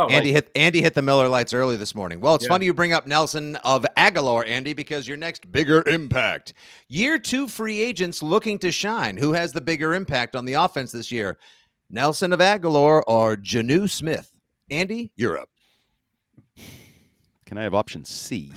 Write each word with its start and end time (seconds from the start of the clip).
Oh, 0.00 0.08
Andy 0.08 0.32
hit 0.32 0.50
Andy 0.54 0.80
hit 0.80 0.94
the 0.94 1.02
Miller 1.02 1.28
Lites 1.28 1.52
early 1.52 1.76
this 1.76 1.94
morning. 1.94 2.20
Well, 2.20 2.34
it's 2.34 2.44
yeah. 2.44 2.48
funny 2.48 2.64
you 2.64 2.72
bring 2.72 2.94
up 2.94 3.06
Nelson 3.06 3.56
of 3.56 3.84
Agholor, 3.98 4.48
Andy, 4.48 4.72
because 4.72 5.06
your 5.06 5.18
next 5.18 5.52
bigger 5.52 5.86
impact. 5.86 6.54
Year 6.88 7.18
two 7.18 7.46
free 7.46 7.82
agents 7.82 8.22
looking 8.22 8.58
to 8.60 8.72
shine. 8.72 9.18
Who 9.18 9.34
has 9.34 9.52
the 9.52 9.60
bigger 9.60 9.92
impact 9.92 10.36
on 10.36 10.46
the 10.46 10.54
offense 10.54 10.90
this 10.90 11.12
year? 11.12 11.36
Nelson 11.90 12.32
of 12.32 12.40
Agholor 12.40 13.02
or 13.06 13.36
Jonnu 13.36 13.90
Smith? 13.90 14.32
Andy, 14.70 15.12
you're 15.16 15.38
up. 15.38 15.50
Can 17.44 17.58
I 17.58 17.64
have 17.64 17.74
option 17.74 18.02
C? 18.06 18.52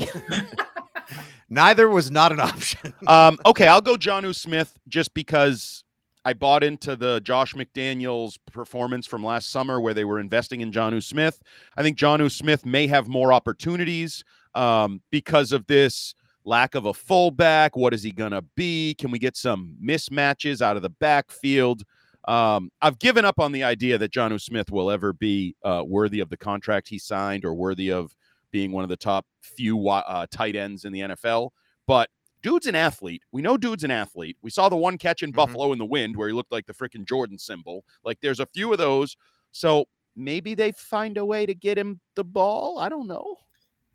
Neither 1.49 1.89
was 1.89 2.09
not 2.09 2.31
an 2.31 2.39
option. 2.39 2.94
um, 3.08 3.38
okay, 3.45 3.67
I'll 3.67 3.81
go 3.81 3.95
Jonnu 3.95 4.33
Smith 4.33 4.80
just 4.88 5.14
because 5.14 5.83
I 6.26 6.34
bought 6.34 6.64
into 6.64 6.96
the 6.96 7.20
Josh 7.22 7.54
McDaniels 7.54 8.38
performance 8.52 9.06
from 9.06 9.26
last 9.26 9.52
summer 9.52 9.82
where 9.82 9.94
they 9.94 10.06
were 10.06 10.20
investing 10.20 10.62
in 10.62 10.72
Jonnu 10.72 11.04
Smith. 11.04 11.42
I 11.76 11.84
think 11.84 11.98
Jonnu 11.98 12.32
Smith 12.32 12.66
may 12.66 12.88
have 12.88 13.08
more 13.08 13.34
opportunities 13.34 14.24
um, 14.56 15.02
because 15.12 15.52
of 15.52 15.68
this 15.68 16.16
lack 16.46 16.76
of 16.76 16.86
a 16.86 16.94
fullback. 16.94 17.76
What 17.76 17.94
is 17.94 18.04
he 18.04 18.12
going 18.12 18.32
to 18.32 18.44
be? 18.56 18.96
Can 18.96 19.12
we 19.12 19.20
get 19.20 19.36
some 19.36 19.76
mismatches 19.84 20.62
out 20.62 20.78
of 20.78 20.82
the 20.82 20.90
backfield? 20.90 21.83
Um, 22.26 22.72
I've 22.82 23.00
given 23.00 23.26
up 23.26 23.39
on 23.39 23.52
the 23.52 23.64
idea 23.64 23.98
that 23.98 24.12
Jonnu 24.12 24.39
Smith 24.39 24.72
will 24.72 24.89
ever 24.89 25.12
be 25.12 25.56
uh, 25.64 25.83
worthy 25.86 26.22
of 26.22 26.30
the 26.30 26.38
contract 26.38 26.88
he 26.88 26.98
signed 26.98 27.44
or 27.44 27.54
worthy 27.54 27.92
of 27.92 28.16
being 28.52 28.72
one 28.72 28.83
of 28.83 28.89
the 28.89 28.95
top 28.95 29.26
few 29.42 29.89
uh, 29.89 30.26
tight 30.32 30.56
ends 30.56 30.86
in 30.86 30.94
the 30.94 31.02
NFL. 31.02 31.50
But 31.86 32.10
dude's 32.43 32.67
an 32.67 32.76
athlete. 32.76 33.23
We 33.31 33.42
know 33.42 33.58
dude's 33.58 33.83
an 33.83 33.92
athlete. 33.92 34.37
We 34.43 34.52
saw 34.52 34.70
the 34.70 34.76
one 34.76 34.99
catch 34.99 35.23
in 35.23 35.31
mm-hmm. 35.31 35.37
Buffalo 35.37 35.71
in 35.71 35.80
the 35.80 35.86
wind 35.86 36.15
where 36.15 36.27
he 36.27 36.33
looked 36.33 36.52
like 36.52 36.67
the 36.67 36.73
freaking 36.73 37.08
Jordan 37.08 37.39
symbol. 37.39 37.83
Like 38.04 38.20
there's 38.21 38.39
a 38.39 38.45
few 38.45 38.71
of 38.71 38.77
those. 38.77 39.17
So 39.52 39.86
maybe 40.15 40.53
they 40.53 40.71
find 40.73 41.17
a 41.17 41.26
way 41.26 41.45
to 41.45 41.55
get 41.55 41.77
him 41.77 41.99
the 42.15 42.23
ball. 42.23 42.77
I 42.77 42.89
don't 42.89 43.08
know. 43.08 43.37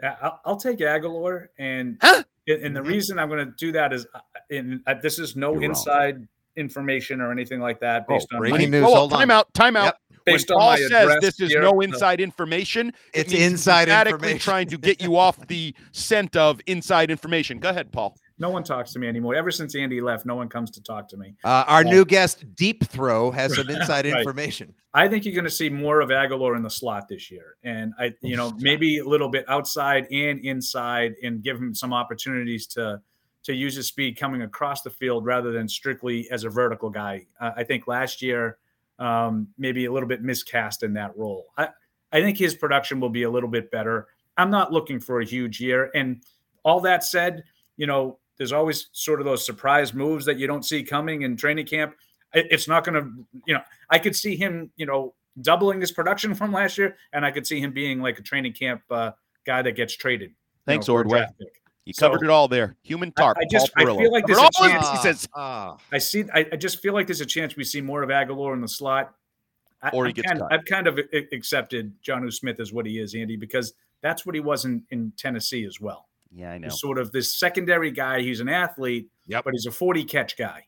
Yeah, 0.02 0.16
I'll, 0.22 0.40
I'll 0.44 0.56
take 0.56 0.78
Agholor, 0.78 1.48
and 1.58 1.98
huh? 2.00 2.22
and 2.46 2.74
the 2.74 2.80
mm-hmm. 2.80 2.88
reason 2.88 3.18
I'm 3.18 3.28
going 3.28 3.44
to 3.44 3.52
do 3.58 3.72
that 3.72 3.92
is, 3.92 4.06
uh, 4.14 4.20
in 4.48 4.80
uh, 4.86 4.94
this 5.02 5.18
is 5.18 5.34
no 5.34 5.54
You're 5.54 5.64
inside 5.64 6.14
wrong. 6.14 6.28
information 6.56 7.20
or 7.20 7.32
anything 7.32 7.58
like 7.58 7.80
that 7.80 8.06
oh, 8.08 8.14
based 8.14 8.28
oh, 8.32 8.36
on 8.36 8.42
breaking 8.42 8.70
news. 8.70 8.84
Hold 8.84 9.10
time 9.10 9.32
out. 9.32 9.52
Time 9.54 9.76
out. 9.76 9.84
Yep. 9.86 9.96
Based 10.24 10.50
when 10.50 10.58
Paul 10.58 10.76
says 10.76 11.16
this 11.20 11.40
is 11.40 11.50
here, 11.50 11.62
no 11.62 11.80
inside 11.80 12.20
information, 12.20 12.92
it's 13.12 13.32
it 13.32 13.40
inside 13.40 13.88
information. 13.88 14.38
trying 14.38 14.68
to 14.68 14.78
get 14.78 15.02
you 15.02 15.16
off 15.16 15.44
the 15.48 15.74
scent 15.92 16.36
of 16.36 16.60
inside 16.66 17.10
information. 17.10 17.58
Go 17.58 17.70
ahead, 17.70 17.90
Paul. 17.90 18.16
No 18.38 18.50
one 18.50 18.62
talks 18.62 18.92
to 18.92 18.98
me 18.98 19.08
anymore. 19.08 19.34
Ever 19.34 19.50
since 19.50 19.74
Andy 19.74 20.00
left, 20.00 20.24
no 20.24 20.36
one 20.36 20.48
comes 20.48 20.70
to 20.72 20.82
talk 20.82 21.08
to 21.08 21.16
me. 21.16 21.34
Uh, 21.44 21.64
our 21.66 21.82
new 21.82 22.04
guest, 22.04 22.44
Deep 22.54 22.84
Throat, 22.86 23.32
has 23.32 23.54
some 23.54 23.68
inside 23.70 24.06
right. 24.06 24.18
information. 24.18 24.74
I 24.94 25.08
think 25.08 25.24
you're 25.24 25.34
going 25.34 25.44
to 25.44 25.50
see 25.50 25.68
more 25.68 26.00
of 26.00 26.10
Agholor 26.10 26.56
in 26.56 26.62
the 26.62 26.70
slot 26.70 27.08
this 27.08 27.30
year, 27.30 27.56
and 27.64 27.92
I, 27.98 28.14
you 28.20 28.36
know, 28.36 28.52
maybe 28.58 28.98
a 28.98 29.04
little 29.04 29.28
bit 29.28 29.44
outside 29.48 30.06
and 30.10 30.40
inside, 30.44 31.14
and 31.22 31.42
give 31.42 31.56
him 31.56 31.74
some 31.74 31.92
opportunities 31.92 32.66
to 32.68 33.00
to 33.44 33.54
use 33.54 33.74
his 33.74 33.86
speed 33.86 34.18
coming 34.18 34.42
across 34.42 34.82
the 34.82 34.90
field 34.90 35.24
rather 35.24 35.52
than 35.52 35.68
strictly 35.68 36.28
as 36.30 36.44
a 36.44 36.50
vertical 36.50 36.90
guy. 36.90 37.26
Uh, 37.40 37.52
I 37.56 37.64
think 37.64 37.86
last 37.86 38.20
year 38.20 38.58
um, 38.98 39.48
maybe 39.56 39.86
a 39.86 39.92
little 39.92 40.08
bit 40.08 40.22
miscast 40.22 40.82
in 40.82 40.92
that 40.94 41.16
role. 41.16 41.46
I 41.56 41.68
I 42.12 42.20
think 42.20 42.38
his 42.38 42.54
production 42.54 43.00
will 43.00 43.10
be 43.10 43.24
a 43.24 43.30
little 43.30 43.48
bit 43.48 43.70
better. 43.70 44.08
I'm 44.36 44.50
not 44.50 44.72
looking 44.72 45.00
for 45.00 45.20
a 45.20 45.24
huge 45.24 45.60
year, 45.60 45.90
and 45.94 46.22
all 46.62 46.80
that 46.80 47.04
said, 47.04 47.44
you 47.76 47.86
know, 47.86 48.18
there's 48.38 48.52
always 48.52 48.88
sort 48.92 49.20
of 49.20 49.26
those 49.26 49.44
surprise 49.44 49.92
moves 49.92 50.24
that 50.24 50.38
you 50.38 50.46
don't 50.46 50.64
see 50.64 50.82
coming 50.82 51.22
in 51.22 51.36
training 51.36 51.66
camp. 51.66 51.94
It's 52.32 52.68
not 52.68 52.84
going 52.84 53.02
to, 53.02 53.10
you 53.46 53.54
know, 53.54 53.62
I 53.90 53.98
could 53.98 54.14
see 54.14 54.36
him, 54.36 54.70
you 54.76 54.86
know, 54.86 55.14
doubling 55.40 55.80
his 55.80 55.92
production 55.92 56.34
from 56.36 56.52
last 56.52 56.78
year, 56.78 56.96
and 57.12 57.24
I 57.24 57.30
could 57.30 57.46
see 57.46 57.60
him 57.60 57.72
being 57.72 58.00
like 58.00 58.18
a 58.18 58.22
training 58.22 58.52
camp 58.52 58.82
uh, 58.90 59.12
guy 59.44 59.62
that 59.62 59.72
gets 59.72 59.94
traded. 59.96 60.32
Thanks, 60.66 60.88
know, 60.88 60.94
Ordway. 60.94 61.26
You 61.84 61.94
covered 61.94 62.20
so, 62.20 62.26
it 62.26 62.30
all 62.30 62.48
there. 62.48 62.76
Human 62.82 63.12
tarp. 63.12 63.38
I, 63.38 63.42
I 63.42 63.46
just 63.50 63.70
I 63.74 63.84
feel 63.86 64.12
like 64.12 64.26
there's 64.26 64.38
a 64.38 64.50
chance. 64.52 64.90
He 64.90 64.96
says, 64.98 65.26
uh, 65.34 65.74
I 65.90 65.96
see. 65.96 66.24
I, 66.34 66.46
I, 66.52 66.56
just 66.56 66.82
feel 66.82 66.92
like 66.92 67.06
there's 67.06 67.22
a 67.22 67.26
chance 67.26 67.56
we 67.56 67.64
see 67.64 67.80
more 67.80 68.02
of 68.02 68.10
Agholor 68.10 68.52
in 68.52 68.60
the 68.60 68.68
slot. 68.68 69.14
I, 69.82 69.88
or 69.90 70.04
he 70.04 70.12
gets 70.12 70.28
kind. 70.28 70.42
I've 70.50 70.66
kind 70.66 70.86
of 70.86 71.00
accepted 71.32 71.94
Jonnu 72.02 72.30
Smith 72.30 72.60
as 72.60 72.74
what 72.74 72.84
he 72.84 72.98
is, 72.98 73.14
Andy, 73.14 73.36
because 73.36 73.72
that's 74.02 74.26
what 74.26 74.34
he 74.34 74.40
was 74.42 74.66
in, 74.66 74.82
in 74.90 75.14
Tennessee 75.16 75.64
as 75.64 75.80
well. 75.80 76.07
Yeah, 76.34 76.52
I 76.52 76.58
know. 76.58 76.68
He's 76.68 76.80
sort 76.80 76.98
of 76.98 77.12
this 77.12 77.38
secondary 77.38 77.90
guy. 77.90 78.20
He's 78.20 78.40
an 78.40 78.48
athlete, 78.48 79.08
yep. 79.26 79.44
but 79.44 79.54
he's 79.54 79.66
a 79.66 79.70
40 79.70 80.04
catch 80.04 80.36
guy. 80.36 80.64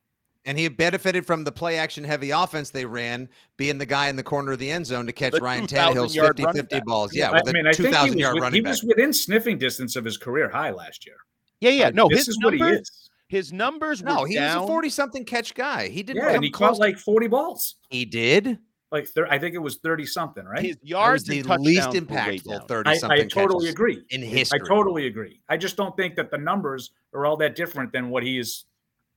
And 0.46 0.58
he 0.58 0.68
benefited 0.68 1.26
from 1.26 1.44
the 1.44 1.52
play 1.52 1.76
action 1.76 2.02
heavy 2.02 2.30
offense 2.30 2.70
they 2.70 2.86
ran, 2.86 3.28
being 3.58 3.76
the 3.76 3.84
guy 3.84 4.08
in 4.08 4.16
the 4.16 4.22
corner 4.22 4.52
of 4.52 4.58
the 4.58 4.70
end 4.70 4.86
zone 4.86 5.06
to 5.06 5.12
catch 5.12 5.32
the 5.32 5.40
Ryan 5.40 5.66
Tannehill's 5.66 6.14
50 6.16 6.44
50 6.44 6.80
balls. 6.86 7.14
Yeah, 7.14 7.30
I 7.30 7.52
mean, 7.52 7.66
I 7.66 7.72
think 7.72 7.94
he 7.94 8.24
was, 8.24 8.52
he 8.54 8.60
was 8.62 8.82
within 8.82 9.12
sniffing 9.12 9.58
distance 9.58 9.96
of 9.96 10.04
his 10.04 10.16
career 10.16 10.48
high 10.48 10.70
last 10.70 11.04
year. 11.04 11.16
Yeah, 11.60 11.70
yeah. 11.70 11.90
No, 11.90 12.08
this 12.08 12.24
his 12.24 12.38
numbers, 12.38 12.60
what 12.60 12.70
he 12.70 12.76
is. 12.76 13.10
his 13.28 13.52
numbers 13.52 14.02
No, 14.02 14.24
he 14.24 14.36
down. 14.36 14.62
was 14.62 14.64
a 14.64 14.72
40 14.72 14.88
something 14.88 15.24
catch 15.26 15.54
guy. 15.54 15.88
He 15.88 16.02
did 16.02 16.16
Yeah, 16.16 16.30
and 16.30 16.42
he 16.42 16.50
caught 16.50 16.78
like 16.78 16.96
40 16.96 17.26
balls. 17.28 17.74
He 17.90 18.06
did 18.06 18.58
like 18.92 19.06
thir- 19.08 19.28
I 19.30 19.38
think 19.38 19.54
it 19.54 19.58
was 19.58 19.76
30 19.76 20.06
something, 20.06 20.44
right? 20.44 20.64
His 20.64 20.78
yards 20.82 21.24
the 21.24 21.42
least 21.42 21.90
impactful 21.90 22.68
30 22.68 22.98
something. 22.98 23.20
I, 23.20 23.22
I 23.22 23.26
totally 23.26 23.68
agree. 23.68 24.02
In 24.10 24.22
history. 24.22 24.60
I 24.62 24.66
totally 24.66 25.06
agree. 25.06 25.40
I 25.48 25.56
just 25.56 25.76
don't 25.76 25.96
think 25.96 26.16
that 26.16 26.30
the 26.30 26.38
numbers 26.38 26.90
are 27.14 27.26
all 27.26 27.36
that 27.38 27.54
different 27.54 27.92
than 27.92 28.10
what 28.10 28.22
he 28.22 28.36
has 28.38 28.64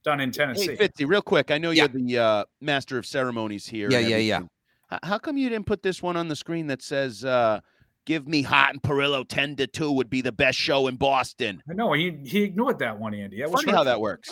done 0.04 0.20
in 0.20 0.32
Tennessee. 0.32 0.76
Hey, 0.76 0.88
Fitzy, 0.88 1.08
real 1.08 1.22
quick. 1.22 1.50
I 1.50 1.58
know 1.58 1.72
you're 1.72 1.88
the 1.88 2.18
uh, 2.18 2.44
master 2.62 2.98
of 2.98 3.06
ceremonies 3.06 3.66
here. 3.66 3.90
Yeah, 3.90 4.00
yeah, 4.00 4.18
yeah. 4.18 4.42
How 5.02 5.18
come 5.18 5.38
you 5.38 5.50
didn't 5.50 5.66
put 5.66 5.82
this 5.82 6.04
one 6.04 6.16
on 6.18 6.28
the 6.28 6.36
screen 6.36 6.68
that 6.68 6.84
says 6.84 7.26
uh, 7.26 7.62
Give 8.06 8.28
me 8.28 8.42
Hot 8.42 8.72
and 8.74 8.82
Perillo 8.82 9.26
10 9.26 9.56
to 9.58 9.68
2 9.68 9.92
would 9.94 10.10
be 10.10 10.22
the 10.22 10.32
best 10.32 10.58
show 10.58 10.88
in 10.88 10.98
Boston. 10.98 11.64
I 11.70 11.74
know 11.74 11.94
he 11.94 12.18
he 12.26 12.44
ignored 12.44 12.80
that 12.80 13.00
one, 13.00 13.14
Andy. 13.14 13.40
That 13.40 13.50
Funny 13.50 13.72
how 13.72 13.86
that 13.86 14.02
works. 14.02 14.30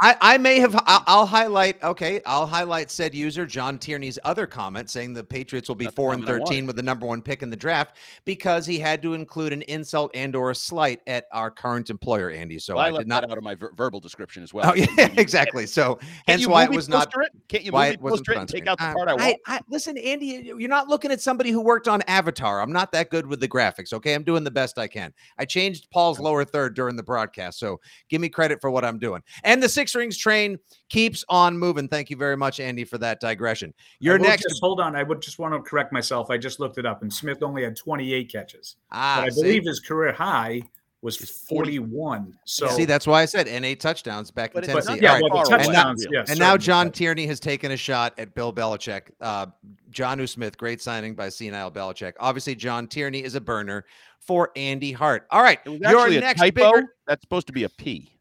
I, 0.00 0.16
I 0.20 0.38
may 0.38 0.60
have 0.60 0.74
I'll, 0.86 1.04
I'll, 1.06 1.26
highlight 1.26 1.82
okay, 1.82 2.20
I'll 2.26 2.46
highlight 2.46 2.90
said 2.90 3.14
user 3.14 3.46
John 3.46 3.78
Tierney's 3.78 4.18
other 4.24 4.46
comment 4.46 4.90
saying 4.90 5.14
the 5.14 5.24
Patriots 5.24 5.68
will 5.68 5.76
be 5.76 5.86
That's 5.86 5.96
4 5.96 6.12
and 6.14 6.26
13 6.26 6.66
with 6.66 6.76
the 6.76 6.82
number 6.82 7.06
1 7.06 7.22
pick 7.22 7.42
in 7.42 7.48
the 7.48 7.56
draft 7.56 7.96
because 8.26 8.66
he 8.66 8.78
had 8.78 9.00
to 9.02 9.14
include 9.14 9.54
an 9.54 9.62
insult 9.62 10.10
and 10.14 10.36
or 10.36 10.50
a 10.50 10.54
slight 10.54 11.00
at 11.06 11.26
our 11.32 11.50
current 11.50 11.88
employer 11.88 12.30
Andy. 12.30 12.58
So 12.58 12.76
well, 12.76 12.84
I, 12.84 12.88
I 12.88 12.98
did 12.98 13.08
not 13.08 13.24
out 13.30 13.38
of 13.38 13.44
my 13.44 13.54
ver- 13.54 13.72
verbal 13.76 14.00
description 14.00 14.42
as 14.42 14.52
well. 14.52 14.70
Oh 14.70 14.74
yeah, 14.98 15.08
exactly. 15.16 15.66
So 15.66 15.98
hence 16.26 16.46
why 16.46 16.64
it 16.64 16.70
was 16.70 16.88
not 16.88 17.08
it? 17.16 17.30
Can't 17.48 17.64
you 17.64 17.72
why 17.72 17.88
it 17.88 18.00
wasn't 18.00 18.48
take 18.48 18.66
out 18.66 18.78
the 18.78 18.92
part 18.92 19.08
I 19.08 19.14
want? 19.14 19.36
I, 19.46 19.60
listen, 19.70 19.96
Andy, 19.96 20.26
you're 20.44 20.68
not 20.68 20.88
looking 20.88 21.10
at 21.10 21.22
somebody 21.22 21.50
who 21.50 21.62
worked 21.62 21.88
on 21.88 22.02
Avatar 22.02 22.41
Avatar. 22.42 22.60
I'm 22.60 22.72
not 22.72 22.92
that 22.92 23.10
good 23.10 23.26
with 23.26 23.40
the 23.40 23.48
graphics. 23.48 23.92
Okay, 23.92 24.14
I'm 24.14 24.24
doing 24.24 24.44
the 24.44 24.50
best 24.50 24.78
I 24.78 24.88
can. 24.88 25.12
I 25.38 25.44
changed 25.44 25.88
Paul's 25.90 26.18
lower 26.18 26.44
third 26.44 26.74
during 26.74 26.96
the 26.96 27.02
broadcast, 27.02 27.58
so 27.58 27.80
give 28.08 28.20
me 28.20 28.28
credit 28.28 28.60
for 28.60 28.70
what 28.70 28.84
I'm 28.84 28.98
doing. 28.98 29.22
And 29.44 29.62
the 29.62 29.68
six 29.68 29.94
rings 29.94 30.16
train 30.16 30.58
keeps 30.88 31.24
on 31.28 31.56
moving. 31.56 31.88
Thank 31.88 32.10
you 32.10 32.16
very 32.16 32.36
much, 32.36 32.60
Andy, 32.60 32.84
for 32.84 32.98
that 32.98 33.20
digression. 33.20 33.72
Your 34.00 34.18
next. 34.18 34.42
Just, 34.42 34.60
hold 34.60 34.80
on, 34.80 34.96
I 34.96 35.02
would 35.02 35.22
just 35.22 35.38
want 35.38 35.54
to 35.54 35.60
correct 35.60 35.92
myself. 35.92 36.30
I 36.30 36.38
just 36.38 36.60
looked 36.60 36.78
it 36.78 36.86
up, 36.86 37.02
and 37.02 37.12
Smith 37.12 37.42
only 37.42 37.64
had 37.64 37.76
28 37.76 38.30
catches. 38.30 38.76
Ah, 38.90 39.22
I 39.22 39.28
see? 39.28 39.42
believe 39.42 39.64
his 39.64 39.80
career 39.80 40.12
high 40.12 40.62
was 41.02 41.16
41. 41.18 42.32
So 42.44 42.68
See, 42.68 42.84
that's 42.84 43.06
why 43.06 43.22
I 43.22 43.24
said 43.24 43.48
and 43.48 43.64
eight 43.64 43.80
touchdowns 43.80 44.30
back 44.30 44.52
But 44.54 44.64
in 44.64 44.70
it's 44.76 44.86
Tennessee. 44.86 45.02
yeah, 45.02 45.14
All 45.14 45.20
right. 45.20 45.32
well, 45.32 45.42
the 45.44 45.50
touchdowns, 45.50 46.04
And 46.04 46.14
yes, 46.14 46.30
And 46.30 46.38
now 46.38 46.52
certainly. 46.52 46.64
John 46.64 46.90
Tierney 46.92 47.26
has 47.26 47.40
taken 47.40 47.72
a 47.72 47.76
shot 47.76 48.14
at 48.18 48.34
Bill 48.34 48.52
Belichick. 48.52 49.10
Uh, 49.20 49.46
John 49.90 50.24
Smith, 50.26 50.56
great 50.56 50.80
signing 50.80 51.14
by 51.14 51.28
Senile 51.28 51.70
Belichick. 51.72 52.12
Obviously, 52.20 52.54
John 52.54 52.86
Tierney 52.86 53.24
is 53.24 53.34
a 53.34 53.40
burner 53.40 53.84
for 54.20 54.52
Andy 54.54 54.92
Hart. 54.92 55.26
All 55.30 55.42
right, 55.42 55.58
your 55.66 56.08
next 56.20 56.40
typo. 56.40 56.72
bigger. 56.72 56.94
That's 57.08 57.22
supposed 57.22 57.48
to 57.48 57.52
be 57.52 57.64
a 57.64 57.68
P. 57.68 58.16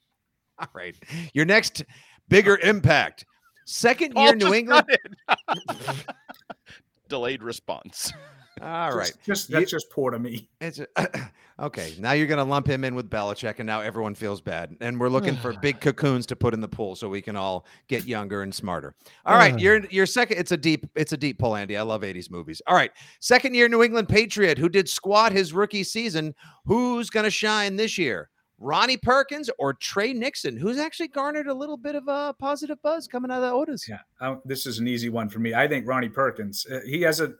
All 0.60 0.68
right, 0.72 0.94
your 1.34 1.44
next 1.46 1.82
bigger 2.28 2.58
impact. 2.58 3.24
Second 3.66 4.14
year 4.16 4.28
Paul 4.28 4.34
New 4.36 4.54
England. 4.54 4.86
Delayed 7.08 7.42
response. 7.42 8.12
All 8.62 8.94
right, 8.94 9.06
Just, 9.06 9.24
just 9.24 9.50
You- 9.50 9.56
that's 9.58 9.70
just 9.70 9.90
poor 9.90 10.10
to 10.10 10.18
me. 10.18 10.48
It's 10.60 10.80
okay. 11.60 11.94
Now 11.98 12.12
you're 12.12 12.26
going 12.26 12.38
to 12.38 12.44
lump 12.44 12.66
him 12.66 12.84
in 12.84 12.94
with 12.94 13.08
Belichick, 13.08 13.58
and 13.58 13.66
now 13.66 13.80
everyone 13.80 14.14
feels 14.14 14.40
bad. 14.42 14.76
And 14.80 15.00
we're 15.00 15.08
looking 15.08 15.36
for 15.36 15.54
big 15.54 15.80
cocoons 15.80 16.26
to 16.26 16.36
put 16.36 16.52
in 16.52 16.60
the 16.60 16.68
pool 16.68 16.94
so 16.94 17.08
we 17.08 17.22
can 17.22 17.34
all 17.36 17.64
get 17.88 18.04
younger 18.04 18.42
and 18.42 18.54
smarter. 18.54 18.94
All 19.24 19.36
right, 19.36 19.58
your 19.58 19.84
your 19.86 20.04
second. 20.06 20.38
It's 20.38 20.52
a 20.52 20.56
deep. 20.56 20.86
It's 20.94 21.12
a 21.12 21.16
deep 21.16 21.38
pull, 21.38 21.56
Andy. 21.56 21.76
I 21.78 21.82
love 21.82 22.02
'80s 22.02 22.30
movies. 22.30 22.60
All 22.66 22.74
right, 22.74 22.90
second 23.20 23.54
year 23.54 23.68
New 23.68 23.82
England 23.82 24.08
Patriot 24.08 24.58
who 24.58 24.68
did 24.68 24.88
squat 24.88 25.32
his 25.32 25.52
rookie 25.54 25.84
season. 25.84 26.34
Who's 26.66 27.08
going 27.08 27.24
to 27.24 27.30
shine 27.30 27.76
this 27.76 27.96
year? 27.96 28.28
Ronnie 28.62 28.98
Perkins 28.98 29.48
or 29.58 29.72
Trey 29.72 30.12
Nixon, 30.12 30.54
who's 30.54 30.76
actually 30.76 31.08
garnered 31.08 31.46
a 31.46 31.54
little 31.54 31.78
bit 31.78 31.94
of 31.94 32.06
a 32.08 32.34
positive 32.38 32.80
buzz 32.82 33.08
coming 33.08 33.30
out 33.30 33.42
of 33.42 33.66
the 33.66 33.72
OTAs. 33.72 33.88
Yeah, 33.88 34.00
I, 34.20 34.36
this 34.44 34.66
is 34.66 34.78
an 34.78 34.86
easy 34.86 35.08
one 35.08 35.30
for 35.30 35.38
me. 35.38 35.54
I 35.54 35.66
think 35.66 35.88
Ronnie 35.88 36.10
Perkins. 36.10 36.66
Uh, 36.70 36.80
he 36.84 37.00
has 37.00 37.20
a. 37.20 37.32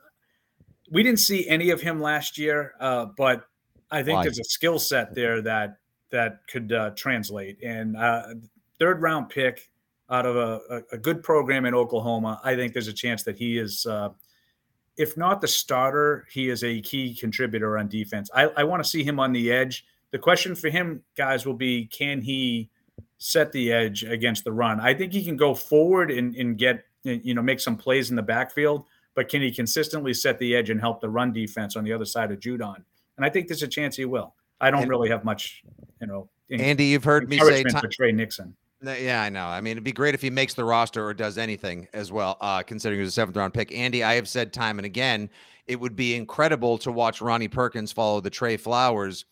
We 0.90 1.02
didn't 1.02 1.20
see 1.20 1.48
any 1.48 1.70
of 1.70 1.81
him 1.81 2.00
last 2.00 2.37
year, 2.37 2.75
uh, 2.81 3.06
but 3.16 3.44
I 3.90 4.02
think 4.02 4.16
Why? 4.16 4.22
there's 4.25 4.38
a 4.38 4.44
skill 4.44 4.78
set 4.78 5.14
there 5.14 5.40
that 5.42 5.78
that 6.10 6.40
could 6.48 6.72
uh, 6.72 6.90
translate. 6.90 7.62
And 7.62 7.96
uh, 7.96 8.34
third 8.78 9.00
round 9.00 9.28
pick 9.28 9.70
out 10.10 10.26
of 10.26 10.37
a, 10.37 10.82
a, 10.90 10.98
good 10.98 11.22
program 11.22 11.64
in 11.64 11.75
Oklahoma, 11.75 12.40
I 12.42 12.56
think 12.56 12.72
there's 12.72 12.88
a 12.88 12.92
chance 12.92 13.22
that 13.22 13.38
he 13.38 13.58
is, 13.58 13.87
uh, 13.87 14.08
if 14.96 15.16
not 15.16 15.40
the 15.40 15.46
starter, 15.46 16.26
he 16.31 16.50
is 16.50 16.64
a 16.64 16.81
key 16.81 17.14
contributor 17.14 17.78
on 17.78 17.87
defense. 17.87 18.28
I, 18.34 18.46
I 18.56 18.64
want 18.64 18.82
to 18.82 18.88
see 18.88 19.04
him 19.04 19.20
on 19.20 19.32
the 19.32 19.52
edge. 19.52 19.87
The 20.10 20.19
question 20.19 20.56
for 20.56 20.69
him, 20.69 21.02
guys, 21.16 21.46
will 21.46 21.54
be 21.54 21.87
can 21.87 22.20
he 22.20 22.70
set 23.19 23.52
the 23.52 23.72
edge 23.72 24.02
against 24.02 24.42
the 24.42 24.52
run? 24.52 24.81
I 24.81 24.94
think 24.94 25.12
he 25.12 25.25
can 25.25 25.37
go 25.37 25.54
forward 25.54 26.10
and, 26.10 26.34
and 26.34 26.58
get, 26.58 26.84
you 27.04 27.34
know, 27.34 27.42
make 27.42 27.60
some 27.60 27.76
plays 27.76 28.10
in 28.10 28.16
the 28.16 28.22
backfield, 28.22 28.87
but 29.14 29.28
can 29.28 29.42
he 29.42 29.50
consistently 29.50 30.14
set 30.14 30.38
the 30.38 30.54
edge 30.54 30.70
and 30.70 30.80
help 30.80 31.00
the 31.00 31.08
run 31.08 31.32
defense 31.32 31.76
on 31.76 31.84
the 31.84 31.92
other 31.92 32.04
side 32.04 32.30
of 32.30 32.38
Judon? 32.40 32.82
And 33.16 33.26
I 33.26 33.28
think 33.30 33.48
there's 33.48 33.62
a 33.62 33.68
chance 33.68 33.96
he 33.96 34.04
will. 34.04 34.34
I 34.60 34.70
don't 34.70 34.82
And- 34.82 34.90
really 34.90 35.08
have 35.10 35.24
much, 35.24 35.62
you 36.00 36.06
know, 36.06 36.28
Andy, 36.50 36.86
you've 36.86 37.04
heard 37.04 37.28
me 37.28 37.38
say 37.38 37.58
encouragement 37.60 37.90
ti- 37.92 37.96
Trey 37.96 38.12
Nixon. 38.12 38.56
Yeah, 38.82 39.22
I 39.22 39.28
know. 39.28 39.44
I 39.46 39.60
mean, 39.60 39.72
it'd 39.72 39.84
be 39.84 39.92
great 39.92 40.14
if 40.14 40.22
he 40.22 40.30
makes 40.30 40.54
the 40.54 40.64
roster 40.64 41.04
or 41.06 41.14
does 41.14 41.38
anything 41.38 41.86
as 41.92 42.10
well, 42.10 42.36
uh, 42.40 42.62
considering 42.62 42.98
he 42.98 43.02
was 43.02 43.10
a 43.10 43.12
seventh 43.12 43.36
round 43.36 43.52
pick. 43.54 43.72
Andy, 43.72 44.02
I 44.02 44.14
have 44.14 44.26
said 44.26 44.52
time 44.52 44.78
and 44.78 44.86
again, 44.86 45.30
it 45.66 45.78
would 45.78 45.94
be 45.94 46.16
incredible 46.16 46.76
to 46.78 46.90
watch 46.90 47.20
Ronnie 47.20 47.46
Perkins 47.46 47.92
follow 47.92 48.20
the 48.20 48.30
Trey 48.30 48.56
Flowers 48.56 49.26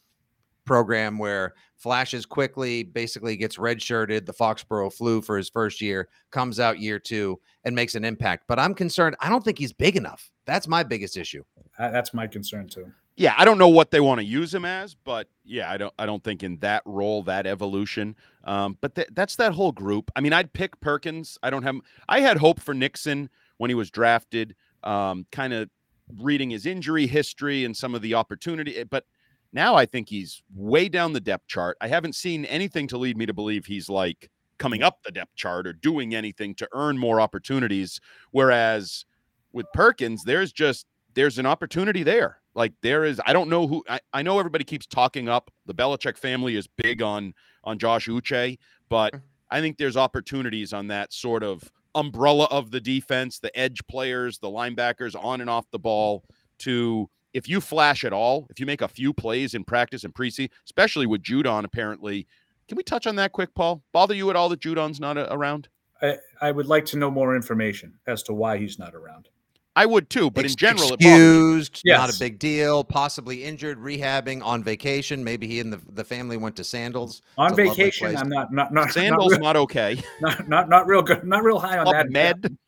program 0.69 1.19
where 1.19 1.55
flashes 1.77 2.27
quickly, 2.27 2.83
basically 2.83 3.37
gets 3.37 3.57
redshirted, 3.57 4.27
the 4.27 4.35
Foxborough 4.35 4.93
flu 4.93 5.23
for 5.23 5.37
his 5.37 5.49
first 5.49 5.81
year, 5.81 6.09
comes 6.31 6.61
out 6.61 6.79
year 6.79 6.99
two 6.99 7.41
and 7.65 7.75
makes 7.75 7.95
an 7.95 8.05
impact. 8.05 8.45
But 8.47 8.59
I'm 8.59 8.75
concerned. 8.75 9.17
I 9.21 9.29
don't 9.29 9.45
think 9.45 9.59
he's 9.59 9.73
big 9.73 9.97
enough. 9.97 10.31
That's 10.47 10.69
my 10.69 10.83
biggest 10.83 11.17
issue. 11.17 11.43
Uh, 11.79 11.91
That's 11.91 12.13
my 12.13 12.27
concern 12.27 12.69
too. 12.69 12.93
Yeah, 13.17 13.35
I 13.37 13.45
don't 13.45 13.59
know 13.59 13.69
what 13.69 13.91
they 13.91 13.99
want 13.99 14.21
to 14.21 14.25
use 14.25 14.55
him 14.55 14.65
as, 14.65 14.95
but 14.95 15.27
yeah, 15.45 15.69
I 15.69 15.77
don't. 15.77 15.93
I 15.99 16.07
don't 16.07 16.23
think 16.23 16.45
in 16.45 16.59
that 16.59 16.83
role, 16.87 17.25
that 17.25 17.49
evolution. 17.49 18.15
Um, 18.45 18.79
but 18.81 18.95
th- 18.95 19.09
that's 19.13 19.35
that 19.37 19.53
whole 19.53 19.73
group. 19.73 20.11
I 20.15 20.21
mean, 20.21 20.33
I'd 20.33 20.53
pick 20.53 20.79
Perkins. 20.81 21.37
I 21.43 21.51
don't 21.51 21.65
have. 21.65 21.77
I 22.09 22.21
had 22.21 22.37
hope 22.37 22.61
for 22.61 22.75
Nixon 22.75 23.29
when 23.57 23.71
he 23.71 23.75
was 23.75 23.91
drafted. 23.91 24.55
Um, 24.85 25.27
kind 25.33 25.53
of 25.53 25.69
reading 26.17 26.51
his 26.51 26.65
injury 26.65 27.07
history 27.07 27.65
and 27.65 27.77
some 27.77 27.95
of 27.95 28.03
the 28.03 28.15
opportunity, 28.15 28.83
but 28.85 29.05
now 29.53 29.75
I 29.75 29.87
think 29.87 30.09
he's 30.09 30.43
way 30.55 30.89
down 30.89 31.13
the 31.13 31.21
depth 31.21 31.47
chart. 31.47 31.77
I 31.81 31.89
haven't 31.89 32.15
seen 32.15 32.45
anything 32.47 32.87
to 32.89 32.99
lead 32.99 33.17
me 33.17 33.27
to 33.27 33.35
believe 33.35 33.67
he's 33.67 33.89
like 33.89 34.31
coming 34.59 34.83
up 34.83 34.99
the 35.05 35.13
depth 35.13 35.35
chart 35.37 35.67
or 35.67 35.73
doing 35.73 36.15
anything 36.15 36.55
to 36.57 36.69
earn 36.73 36.99
more 36.99 37.21
opportunities. 37.21 38.01
Whereas 38.33 39.05
with 39.53 39.67
Perkins, 39.73 40.25
there's 40.25 40.53
just 40.53 40.87
there's 41.15 41.39
an 41.39 41.47
opportunity 41.47 42.03
there. 42.03 42.39
Like 42.55 42.73
there 42.83 43.05
is, 43.05 43.21
I 43.25 43.33
don't 43.33 43.49
know 43.49 43.67
who. 43.67 43.85
I, 43.89 44.01
I 44.13 44.23
know 44.23 44.39
everybody 44.39 44.65
keeps 44.65 44.87
talking 44.87 45.29
up. 45.29 45.51
The 45.67 45.75
Belichick 45.75 46.17
family 46.17 46.57
is 46.57 46.67
big 46.67 47.03
on 47.03 47.35
on 47.65 47.79
Josh 47.79 48.09
Uche, 48.09 48.59
but 48.89 49.13
mm-hmm. 49.13 49.25
I 49.51 49.61
think 49.61 49.79
there's 49.79 49.97
opportunities 49.97 50.73
on 50.73 50.89
that 50.89 51.13
sort 51.13 51.43
of 51.43 51.71
umbrella 51.95 52.47
of 52.51 52.71
the 52.71 52.81
defense, 52.81 53.39
the 53.39 53.57
edge 53.59 53.81
players, 53.87 54.39
the 54.39 54.49
linebackers 54.49 55.15
on 55.21 55.41
and 55.41 55.49
off 55.49 55.71
the 55.71 55.79
ball. 55.79 56.25
To 56.63 57.09
if 57.35 57.49
you 57.49 57.61
flash 57.61 58.05
at 58.05 58.13
all, 58.13 58.47
if 58.51 58.59
you 58.61 58.67
make 58.67 58.83
a 58.83 58.89
few 58.89 59.13
plays 59.13 59.55
in 59.55 59.65
practice 59.65 60.05
and 60.05 60.15
preseason, 60.15 60.51
especially 60.65 61.07
with 61.07 61.23
Judon, 61.23 61.65
apparently. 61.65 62.27
Can 62.69 62.77
we 62.77 62.83
touch 62.83 63.07
on 63.07 63.17
that 63.17 63.33
quick, 63.33 63.55
Paul? 63.55 63.83
Bother 63.93 64.15
you 64.15 64.29
at 64.31 64.37
all 64.37 64.49
that 64.51 64.61
Judon's 64.61 65.01
not 65.01 65.17
a- 65.17 65.33
around? 65.33 65.69
I, 66.03 66.17
I 66.41 66.51
would 66.51 66.67
like 66.67 66.85
to 66.87 66.99
know 66.99 67.11
more 67.11 67.35
information 67.35 67.95
as 68.07 68.23
to 68.25 68.35
why 68.35 68.59
he's 68.59 68.79
not 68.79 68.95
around. 68.95 69.29
I 69.75 69.87
would 69.87 70.11
too, 70.11 70.29
but 70.29 70.45
in 70.45 70.57
general, 70.57 70.93
it 70.93 70.99
bothers 70.99 71.01
me. 71.01 71.59
excused, 71.61 71.83
not 71.85 72.13
a 72.15 72.19
big 72.19 72.41
deal. 72.41 72.83
Possibly 72.83 73.45
injured, 73.45 73.79
rehabbing 73.79 74.43
on 74.43 74.65
vacation. 74.65 75.23
Maybe 75.23 75.47
he 75.47 75.61
and 75.61 75.73
the, 75.73 75.81
the 75.93 76.03
family 76.03 76.37
went 76.37 76.57
to 76.57 76.65
Sandals. 76.65 77.23
On 77.37 77.53
It's 77.53 77.57
vacation. 77.57 78.17
I'm 78.17 78.29
not 78.29 78.53
not 78.53 78.73
not 78.73 78.91
Sandals 78.91 79.31
not 79.31 79.39
real, 79.39 79.45
not 79.45 79.57
okay. 79.57 80.03
not, 80.21 80.49
not 80.49 80.69
not 80.69 80.87
real 80.89 81.03
good, 81.03 81.23
not 81.23 81.45
real 81.45 81.61
high 81.61 81.79
on 81.79 81.85
Club 81.85 81.95
that. 81.95 82.11
Med. 82.11 82.59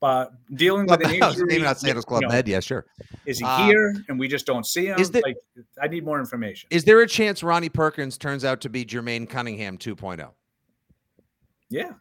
But 0.00 0.32
dealing 0.54 0.86
with 0.86 1.00
an 1.00 1.08
Clubhouse, 1.08 1.34
injury, 1.34 1.46
maybe 1.48 1.62
not 1.62 1.78
Sandals 1.80 2.04
Club 2.04 2.22
you 2.22 2.28
know, 2.28 2.34
Med. 2.34 2.46
Yeah, 2.48 2.60
sure. 2.60 2.84
Is 3.24 3.38
he 3.38 3.44
Uh, 3.44 3.64
here 3.66 3.94
and 4.08 4.18
we 4.18 4.28
just 4.28 4.44
don't 4.44 4.66
see 4.66 4.86
him? 4.86 4.98
is 5.00 5.10
there- 5.10 5.22
like, 5.24 5.36
I 5.80 5.88
need 5.88 6.04
more 6.04 6.18
information. 6.20 6.68
Is 6.70 6.84
there 6.84 7.00
a 7.00 7.06
chance 7.06 7.42
Ronnie 7.42 7.70
Perkins 7.70 8.18
turns 8.18 8.44
out 8.44 8.60
to 8.60 8.68
be 8.68 8.84
Jermaine 8.84 9.28
Cunningham 9.28 9.78
2.0? 9.78 10.30
yeah. 11.70 11.92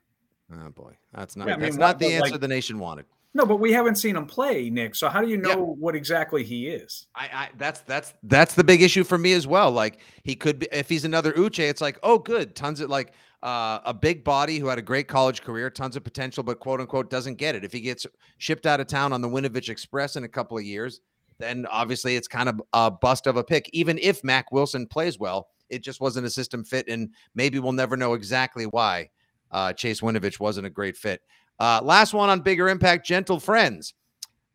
Oh 0.54 0.70
boy, 0.70 0.96
that's 1.14 1.36
not 1.36 1.48
Yeah, 1.48 1.56
I 1.56 1.60
that's 1.60 1.72
mean, 1.74 1.80
not 1.80 1.88
what- 1.96 2.00
the 2.00 2.14
answer 2.14 2.32
like- 2.34 2.42
the 2.42 2.48
nation 2.48 2.78
wanted. 2.80 3.06
No, 3.34 3.46
but 3.46 3.58
we 3.58 3.74
haven't 3.74 3.96
seen 3.96 4.16
him 4.16 4.26
play, 4.28 4.70
Nick. 4.70 4.96
So 4.96 5.10
how 5.10 5.22
do 5.22 5.28
you 5.28 5.36
know 5.38 5.50
Yeah. 5.50 5.56
what 5.56 5.94
exactly 5.96 6.42
he 6.44 6.68
is? 6.70 7.08
I, 7.16 7.26
I 7.34 7.50
that's 7.58 7.82
that's 7.82 8.14
that's 8.24 8.54
the 8.56 8.64
big 8.64 8.82
issue 8.82 9.04
for 9.04 9.18
me 9.18 9.34
as 9.34 9.46
well. 9.48 9.72
Like 9.72 9.98
he 10.24 10.36
could 10.36 10.60
be 10.60 10.68
if 10.72 10.88
he's 10.88 11.04
another 11.04 11.34
Uche, 11.34 11.60
it's 11.68 11.82
like 11.82 11.98
oh 12.04 12.18
good, 12.20 12.56
tons 12.56 12.80
of 12.80 12.90
like 12.90 13.12
uh, 13.46 13.80
a 13.86 13.94
big 13.94 14.24
body 14.24 14.58
who 14.58 14.66
had 14.66 14.80
a 14.80 14.82
great 14.82 15.08
college 15.08 15.44
career, 15.44 15.70
tons 15.70 15.96
of 15.96 16.04
potential, 16.04 16.44
but 16.44 16.60
quote 16.60 16.82
unquote 16.82 17.12
doesn't 17.12 17.36
get 17.36 17.54
it. 17.54 17.64
If 17.64 17.72
he 17.72 17.80
gets 17.80 18.08
shipped 18.40 18.66
out 18.66 18.80
of 18.80 18.88
town 18.88 19.14
on 19.14 19.22
the 19.22 19.30
Winovich 19.30 19.70
Express 19.70 20.16
in 20.16 20.24
a 20.24 20.28
couple 20.28 20.58
of 20.58 20.64
years, 20.64 21.02
then 21.38 21.68
obviously 21.70 22.16
it's 22.16 22.28
kind 22.28 22.50
of 22.50 22.60
a 22.74 22.90
bust 22.90 23.28
of 23.28 23.38
a 23.38 23.44
pick. 23.44 23.70
Even 23.72 24.00
if 24.00 24.24
Mack 24.24 24.52
Wilson 24.52 24.88
plays 24.88 25.20
well, 25.20 25.50
it 25.70 25.84
just 25.84 26.02
wasn't 26.02 26.26
a 26.26 26.30
system 26.30 26.64
fit, 26.64 26.88
and 26.88 27.10
maybe 27.36 27.60
we'll 27.60 27.72
never 27.72 27.96
know 27.96 28.16
exactly 28.16 28.66
why 28.66 29.12
uh, 29.52 29.72
Chase 29.74 30.02
Winovich 30.02 30.40
wasn't 30.40 30.66
a 30.66 30.72
great 30.72 30.98
fit. 30.98 31.22
Uh, 31.60 31.82
last 31.84 32.16
one 32.16 32.30
on 32.30 32.40
bigger 32.40 32.68
impact, 32.68 33.06
gentle 33.06 33.40
friends. 33.40 33.94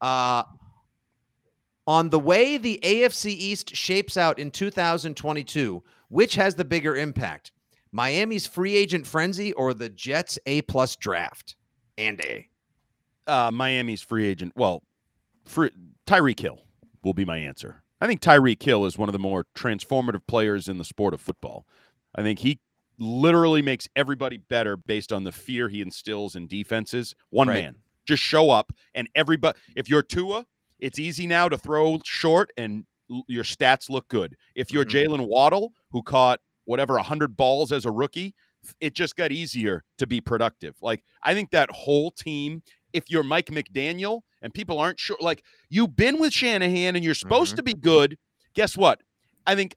Uh, 0.01 0.43
on 1.87 2.11
the 2.11 2.19
way 2.19 2.57
the 2.57 2.81
AFC 2.83 3.27
East 3.27 3.77
shapes 3.77 4.17
out 4.17 4.41
in 4.41 4.51
2022, 4.51 5.81
which 6.09 6.35
has 6.35 6.57
the 6.57 6.65
bigger 6.65 6.97
impact? 6.97 7.53
Miami's 7.93 8.47
free 8.47 8.77
agent 8.77 9.07
frenzy 9.07 9.53
or 9.55 9.75
the 9.75 9.89
Jets 9.89 10.39
A 10.47 10.63
plus 10.63 10.97
draft? 10.97 11.57
And 11.99 12.21
A. 12.21 12.49
uh, 13.27 13.51
Miami's 13.51 14.01
free 14.03 14.27
agent. 14.27 14.53
Well, 14.57 14.83
free, 15.45 15.71
Tyreek 16.07 16.41
Hill 16.41 16.61
will 17.05 17.13
be 17.15 17.25
my 17.25 17.39
answer. 17.39 17.83
I 18.01 18.07
think 18.07 18.21
Tyreek 18.21 18.63
Hill 18.63 18.87
is 18.87 18.97
one 18.97 19.09
of 19.09 19.13
the 19.13 19.19
more 19.19 19.45
transformative 19.55 20.27
players 20.27 20.69
in 20.69 20.79
the 20.79 20.85
sport 20.85 21.13
of 21.13 21.21
football. 21.21 21.67
I 22.15 22.23
think 22.23 22.39
he 22.39 22.59
literally 22.99 23.61
makes 23.63 23.89
everybody 23.97 24.39
better 24.39 24.77
based 24.77 25.13
on 25.13 25.25
the 25.25 25.33
fear 25.33 25.69
he 25.69 25.81
instills 25.83 26.37
in 26.37 26.47
defenses. 26.47 27.15
One 27.31 27.49
Right. 27.49 27.63
man, 27.65 27.77
just 28.07 28.23
show 28.23 28.51
up, 28.51 28.73
and 28.95 29.09
everybody. 29.15 29.59
If 29.77 29.89
you're 29.91 30.03
Tua, 30.03 30.47
it's 30.79 30.99
easy 30.99 31.27
now 31.27 31.49
to 31.49 31.59
throw 31.59 32.01
short, 32.05 32.51
and 32.57 32.85
your 33.27 33.45
stats 33.45 33.91
look 33.91 34.09
good. 34.09 34.37
If 34.55 34.71
you're 34.73 34.85
Mhm. 34.85 34.91
Jalen 35.19 35.27
Waddle, 35.27 35.75
who 35.91 36.03
caught 36.03 36.41
whatever 36.71 36.97
hundred 36.99 37.37
balls 37.37 37.73
as 37.73 37.85
a 37.85 37.91
rookie, 37.91 38.35
it 38.81 38.95
just 38.95 39.17
got 39.17 39.33
easier 39.33 39.85
to 39.99 40.07
be 40.07 40.21
productive. 40.21 40.77
Like 40.81 41.03
I 41.23 41.35
think 41.35 41.51
that 41.51 41.71
whole 41.71 42.11
team 42.13 42.63
if 42.93 43.05
you're 43.09 43.23
Mike 43.23 43.47
McDaniel 43.47 44.23
and 44.43 44.55
people 44.55 44.79
aren't 44.79 44.99
sure. 44.99 45.17
Like 45.21 45.45
you've 45.69 45.97
been 45.97 46.19
with 46.19 46.33
Shanahan 46.33 46.97
and 46.97 47.05
you're 47.05 47.15
supposed 47.15 47.51
mm-hmm. 47.51 47.57
to 47.57 47.63
be 47.63 47.75
good. 47.75 48.17
Guess 48.55 48.77
what? 48.77 49.01
I 49.47 49.55
think 49.55 49.75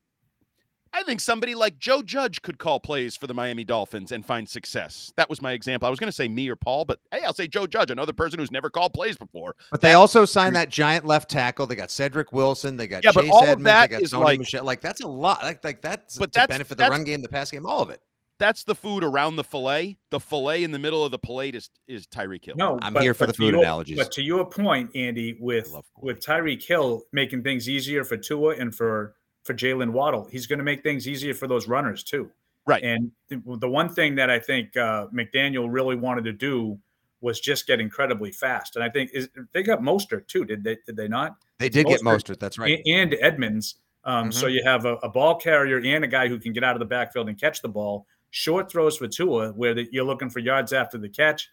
I 0.96 1.02
think 1.04 1.20
somebody 1.20 1.56
like 1.56 1.80
Joe 1.80 2.04
Judge 2.04 2.42
could 2.44 2.60
call 2.60 2.80
plays 2.80 3.16
for 3.16 3.26
the 3.26 3.34
Miami 3.34 3.64
Dolphins 3.64 4.12
and 4.12 4.24
find 4.24 4.48
success. 4.48 5.12
That 5.18 5.30
was 5.30 5.42
my 5.42 5.54
example. 5.54 5.88
I 5.88 5.90
was 5.90 6.00
going 6.00 6.08
to 6.08 6.16
say 6.16 6.28
me 6.28 6.48
or 6.50 6.56
Paul, 6.56 6.86
but 6.86 7.00
hey, 7.12 7.22
I'll 7.24 7.34
say 7.34 7.48
Joe 7.48 7.66
Judge, 7.66 7.90
another 7.90 8.14
person 8.14 8.40
who's 8.40 8.52
never 8.52 8.70
called 8.70 8.94
plays 8.94 9.18
before. 9.18 9.56
But 9.72 9.82
they 9.82 9.94
also 9.94 10.24
signed 10.24 10.56
that 10.56 10.70
giant 10.70 11.06
left 11.06 11.32
tackle. 11.32 11.66
They 11.66 11.76
got 11.76 11.90
Cedric 11.90 12.32
Wilson. 12.32 12.78
They 12.78 12.88
got 12.88 13.04
yeah, 13.04 13.12
Chase 13.12 13.24
but 13.24 13.30
all 13.30 13.44
Edmonds, 13.44 13.62
of 13.62 13.64
that 13.64 13.90
they 13.90 13.96
got 13.96 14.04
is 14.04 14.14
like 14.14 14.40
Michel. 14.40 14.64
like 14.64 14.82
that's 14.82 15.02
a 15.02 15.08
lot. 15.08 15.42
Like 15.42 15.64
like 15.64 15.82
that's 15.82 16.18
but 16.18 16.32
to 16.34 16.40
that's, 16.42 16.50
benefit 16.50 16.78
that's, 16.78 16.90
the 16.90 16.92
run 16.92 17.04
game, 17.04 17.22
the 17.22 17.30
pass 17.30 17.50
game, 17.50 17.66
all 17.66 17.82
of 17.82 17.90
it. 17.90 18.00
That's 18.40 18.64
the 18.64 18.76
food 18.76 19.04
around 19.04 19.36
the 19.36 19.44
fillet. 19.44 19.98
The 20.12 20.20
fillet 20.20 20.64
in 20.64 20.72
the 20.72 20.80
middle 20.80 21.04
of 21.04 21.12
the 21.12 21.20
plate 21.20 21.56
is 21.56 21.70
is 21.88 22.06
Tyreek 22.06 22.46
Hill. 22.46 22.56
No, 22.56 22.78
I'm 22.82 22.94
but, 22.94 23.02
here 23.02 23.14
for 23.14 23.26
the 23.26 23.34
food 23.34 23.54
your, 23.54 23.62
analogies. 23.62 23.98
But 23.98 24.12
to 24.14 24.22
your 24.22 24.46
point, 24.46 24.92
Andy, 24.96 25.38
with 25.40 25.74
with 25.98 26.20
Tyreek 26.20 26.64
Hill 26.64 27.04
making 27.12 27.42
things 27.42 27.68
easier 27.68 28.04
for 28.04 28.18
Tua 28.18 28.56
and 28.56 28.76
for 28.76 29.16
for 29.44 29.54
Jalen 29.54 29.92
Waddle. 29.92 30.26
He's 30.26 30.48
going 30.48 30.60
to 30.60 30.66
make 30.66 30.84
things 30.84 31.08
easier 31.08 31.34
for 31.34 31.48
those 31.48 31.68
runners 31.68 32.04
too. 32.04 32.32
Right. 32.66 32.84
And 32.84 33.12
the 33.30 33.70
one 33.70 33.90
thing 33.90 34.16
that 34.16 34.30
I 34.30 34.40
think 34.40 34.76
uh, 34.78 35.08
McDaniel 35.08 35.68
really 35.70 35.98
wanted 35.98 36.24
to 36.26 36.34
do 36.34 36.80
was 37.20 37.40
just 37.40 37.68
get 37.68 37.80
incredibly 37.82 38.32
fast. 38.32 38.76
And 38.76 38.84
I 38.84 38.90
think 38.90 39.12
is 39.14 39.30
they 39.52 39.64
got 39.64 39.80
Mostert 39.80 40.28
too. 40.28 40.46
Did 40.46 40.64
they? 40.64 40.78
Did 40.86 40.96
they 40.96 41.08
not? 41.08 41.36
They 41.60 41.70
did 41.70 41.86
Mostert, 41.86 41.90
get 41.90 42.02
Mostert. 42.02 42.40
That's 42.40 42.58
right. 42.58 42.82
And, 42.86 43.16
Edmonds. 43.20 43.76
Um, 44.06 44.26
mm-hmm. 44.26 44.32
So 44.32 44.48
you 44.48 44.62
have 44.66 44.86
a, 44.86 44.96
a, 44.96 45.10
ball 45.10 45.36
carrier 45.36 45.78
and 45.78 46.04
a 46.04 46.08
guy 46.08 46.28
who 46.28 46.38
can 46.38 46.52
get 46.52 46.62
out 46.62 46.76
of 46.76 46.80
the 46.80 46.86
backfield 46.86 47.30
and 47.30 47.40
catch 47.40 47.62
the 47.62 47.70
ball. 47.70 48.06
Short 48.32 48.70
throws 48.70 48.98
for 48.98 49.08
Tua, 49.08 49.52
where 49.54 49.74
the, 49.74 49.88
you're 49.94 50.04
looking 50.04 50.30
for 50.30 50.40
yards 50.40 50.74
after 50.74 50.98
the 50.98 51.08
catch. 51.08 51.50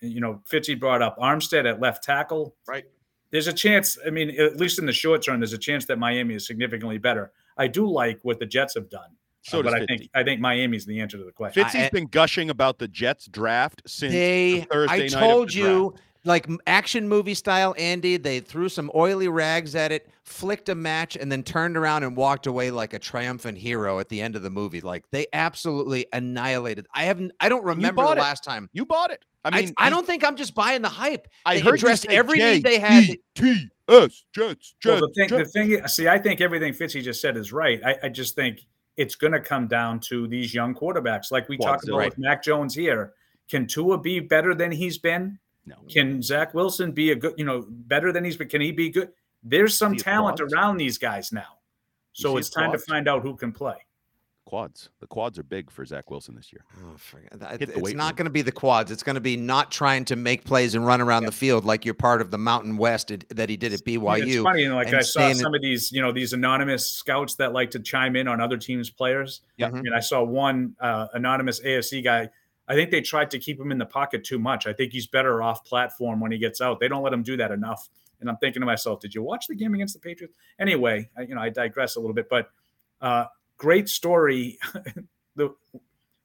You 0.00 0.20
know, 0.20 0.42
Fitzy 0.50 0.78
brought 0.78 1.02
up 1.02 1.16
Armstead 1.18 1.70
at 1.70 1.80
left 1.80 2.02
tackle. 2.02 2.56
Right 2.66 2.84
there's 3.34 3.48
a 3.48 3.52
chance. 3.52 3.98
I 4.06 4.10
mean, 4.10 4.30
at 4.40 4.58
least 4.58 4.78
in 4.78 4.86
the 4.86 4.92
short 4.92 5.20
term, 5.24 5.40
there's 5.40 5.52
a 5.52 5.58
chance 5.58 5.86
that 5.86 5.98
Miami 5.98 6.34
is 6.34 6.46
significantly 6.46 6.98
better. 6.98 7.32
I 7.56 7.66
do 7.66 7.84
like 7.84 8.20
what 8.22 8.38
the 8.38 8.46
Jets 8.46 8.74
have 8.74 8.88
done. 8.88 9.10
So 9.42 9.58
uh, 9.58 9.62
but 9.64 9.74
I 9.74 9.84
think 9.86 10.08
I 10.14 10.22
think 10.22 10.40
Miami's 10.40 10.86
the 10.86 11.00
answer 11.00 11.18
to 11.18 11.24
the 11.24 11.32
question. 11.32 11.64
Fitzy's 11.64 11.90
been 11.90 12.06
gushing 12.06 12.48
about 12.48 12.78
the 12.78 12.86
Jets 12.86 13.26
draft 13.26 13.82
since 13.86 14.12
they, 14.12 14.60
the 14.60 14.66
Thursday 14.66 15.04
I 15.06 15.08
told 15.08 15.52
you, 15.52 15.90
draft. 15.90 16.04
like 16.24 16.48
action 16.68 17.08
movie 17.08 17.34
style, 17.34 17.74
Andy. 17.76 18.18
They 18.18 18.38
threw 18.38 18.68
some 18.68 18.88
oily 18.94 19.26
rags 19.26 19.74
at 19.74 19.90
it, 19.90 20.08
flicked 20.22 20.68
a 20.68 20.76
match, 20.76 21.16
and 21.16 21.30
then 21.30 21.42
turned 21.42 21.76
around 21.76 22.04
and 22.04 22.16
walked 22.16 22.46
away 22.46 22.70
like 22.70 22.94
a 22.94 23.00
triumphant 23.00 23.58
hero 23.58 23.98
at 23.98 24.08
the 24.08 24.22
end 24.22 24.36
of 24.36 24.42
the 24.42 24.50
movie. 24.50 24.80
Like 24.80 25.04
they 25.10 25.26
absolutely 25.32 26.06
annihilated. 26.12 26.86
I 26.94 27.02
haven't. 27.02 27.32
I 27.40 27.48
don't 27.48 27.64
remember 27.64 28.04
the 28.04 28.12
it. 28.12 28.18
last 28.18 28.44
time 28.44 28.70
you 28.72 28.86
bought 28.86 29.10
it. 29.10 29.24
I 29.44 29.60
mean, 29.60 29.74
I, 29.76 29.86
I, 29.86 29.90
don't 29.90 30.06
think 30.06 30.24
I'm 30.24 30.36
just 30.36 30.54
buying 30.54 30.82
the 30.82 30.88
hype. 30.88 31.28
I 31.44 31.56
they 31.56 31.60
heard 31.60 31.74
addressed 31.74 32.06
every 32.06 32.38
need 32.38 32.62
they 32.62 32.78
had. 32.78 33.04
T 33.34 33.68
S 33.88 34.24
Jets. 34.34 34.74
Jets. 34.80 34.84
Well, 34.84 35.00
the 35.00 35.12
thing, 35.14 35.28
Jets. 35.28 35.52
the 35.52 35.66
thing. 35.66 35.88
See, 35.88 36.08
I 36.08 36.18
think 36.18 36.40
everything 36.40 36.72
Fitzy 36.72 37.02
just 37.02 37.20
said 37.20 37.36
is 37.36 37.52
right. 37.52 37.80
I, 37.84 37.96
I 38.04 38.08
just 38.08 38.34
think 38.34 38.60
it's 38.96 39.14
going 39.14 39.32
to 39.32 39.40
come 39.40 39.66
down 39.66 40.00
to 40.00 40.26
these 40.26 40.54
young 40.54 40.74
quarterbacks, 40.74 41.30
like 41.30 41.48
we 41.48 41.58
talked 41.58 41.86
about 41.86 41.98
right. 41.98 42.10
with 42.10 42.18
Mac 42.18 42.42
Jones 42.42 42.74
here. 42.74 43.12
Can 43.50 43.66
Tua 43.66 43.98
be 43.98 44.20
better 44.20 44.54
than 44.54 44.72
he's 44.72 44.96
been? 44.98 45.38
No. 45.66 45.76
Can 45.90 46.22
Zach 46.22 46.54
Wilson 46.54 46.92
be 46.92 47.10
a 47.10 47.14
good, 47.14 47.34
you 47.36 47.44
know, 47.44 47.66
better 47.68 48.12
than 48.12 48.24
he's 48.24 48.36
been? 48.36 48.48
Can 48.48 48.60
he 48.60 48.72
be 48.72 48.90
good? 48.90 49.10
There's 49.42 49.76
some 49.76 49.96
talent 49.96 50.40
around 50.40 50.78
these 50.78 50.96
guys 50.96 51.32
now. 51.32 51.58
So 52.12 52.36
it's 52.36 52.48
time 52.48 52.72
to 52.72 52.78
find 52.78 53.08
out 53.08 53.22
who 53.22 53.36
can 53.36 53.52
play 53.52 53.76
quads. 54.44 54.90
The 55.00 55.06
quads 55.06 55.38
are 55.38 55.42
big 55.42 55.70
for 55.70 55.84
Zach 55.84 56.10
Wilson 56.10 56.34
this 56.34 56.52
year. 56.52 56.64
Oh, 56.78 56.96
it's 57.60 57.94
not 57.94 58.16
going 58.16 58.26
to 58.26 58.30
be 58.30 58.42
the 58.42 58.52
quads. 58.52 58.90
It's 58.90 59.02
going 59.02 59.14
to 59.14 59.20
be 59.20 59.36
not 59.36 59.70
trying 59.70 60.04
to 60.06 60.16
make 60.16 60.44
plays 60.44 60.74
and 60.74 60.86
run 60.86 61.00
around 61.00 61.22
yeah. 61.22 61.30
the 61.30 61.34
field 61.34 61.64
like 61.64 61.84
you're 61.84 61.94
part 61.94 62.20
of 62.20 62.30
the 62.30 62.38
Mountain 62.38 62.76
West 62.76 63.12
that 63.30 63.48
he 63.48 63.56
did 63.56 63.72
at 63.72 63.80
BYU. 63.80 64.18
Yeah, 64.18 64.24
it's 64.24 64.42
funny, 64.42 64.62
you 64.62 64.68
know, 64.68 64.76
like 64.76 64.92
I 64.92 65.00
saw 65.00 65.32
some 65.32 65.54
of 65.54 65.62
these, 65.62 65.90
you 65.92 66.02
know, 66.02 66.12
these 66.12 66.32
anonymous 66.32 66.86
scouts 66.86 67.34
that 67.36 67.52
like 67.52 67.70
to 67.72 67.80
chime 67.80 68.16
in 68.16 68.28
on 68.28 68.40
other 68.40 68.56
teams' 68.56 68.90
players. 68.90 69.40
Yeah. 69.56 69.68
I 69.68 69.70
mean, 69.70 69.92
I 69.94 70.00
saw 70.00 70.22
one 70.22 70.74
uh, 70.80 71.08
anonymous 71.14 71.60
AFC 71.60 72.02
guy. 72.04 72.28
I 72.66 72.74
think 72.74 72.90
they 72.90 73.00
tried 73.00 73.30
to 73.32 73.38
keep 73.38 73.60
him 73.60 73.70
in 73.70 73.78
the 73.78 73.86
pocket 73.86 74.24
too 74.24 74.38
much. 74.38 74.66
I 74.66 74.72
think 74.72 74.92
he's 74.92 75.06
better 75.06 75.42
off 75.42 75.64
platform 75.64 76.20
when 76.20 76.32
he 76.32 76.38
gets 76.38 76.60
out. 76.60 76.80
They 76.80 76.88
don't 76.88 77.02
let 77.02 77.12
him 77.12 77.22
do 77.22 77.36
that 77.36 77.50
enough. 77.50 77.88
And 78.20 78.30
I'm 78.30 78.38
thinking 78.38 78.60
to 78.60 78.66
myself, 78.66 79.00
did 79.00 79.14
you 79.14 79.22
watch 79.22 79.48
the 79.48 79.54
game 79.54 79.74
against 79.74 79.92
the 79.92 80.00
Patriots? 80.00 80.34
Anyway, 80.58 81.10
I, 81.16 81.22
you 81.22 81.34
know, 81.34 81.42
I 81.42 81.50
digress 81.50 81.96
a 81.96 82.00
little 82.00 82.14
bit, 82.14 82.30
but 82.30 82.48
uh, 83.02 83.26
great 83.56 83.88
story 83.88 84.58
the 85.36 85.54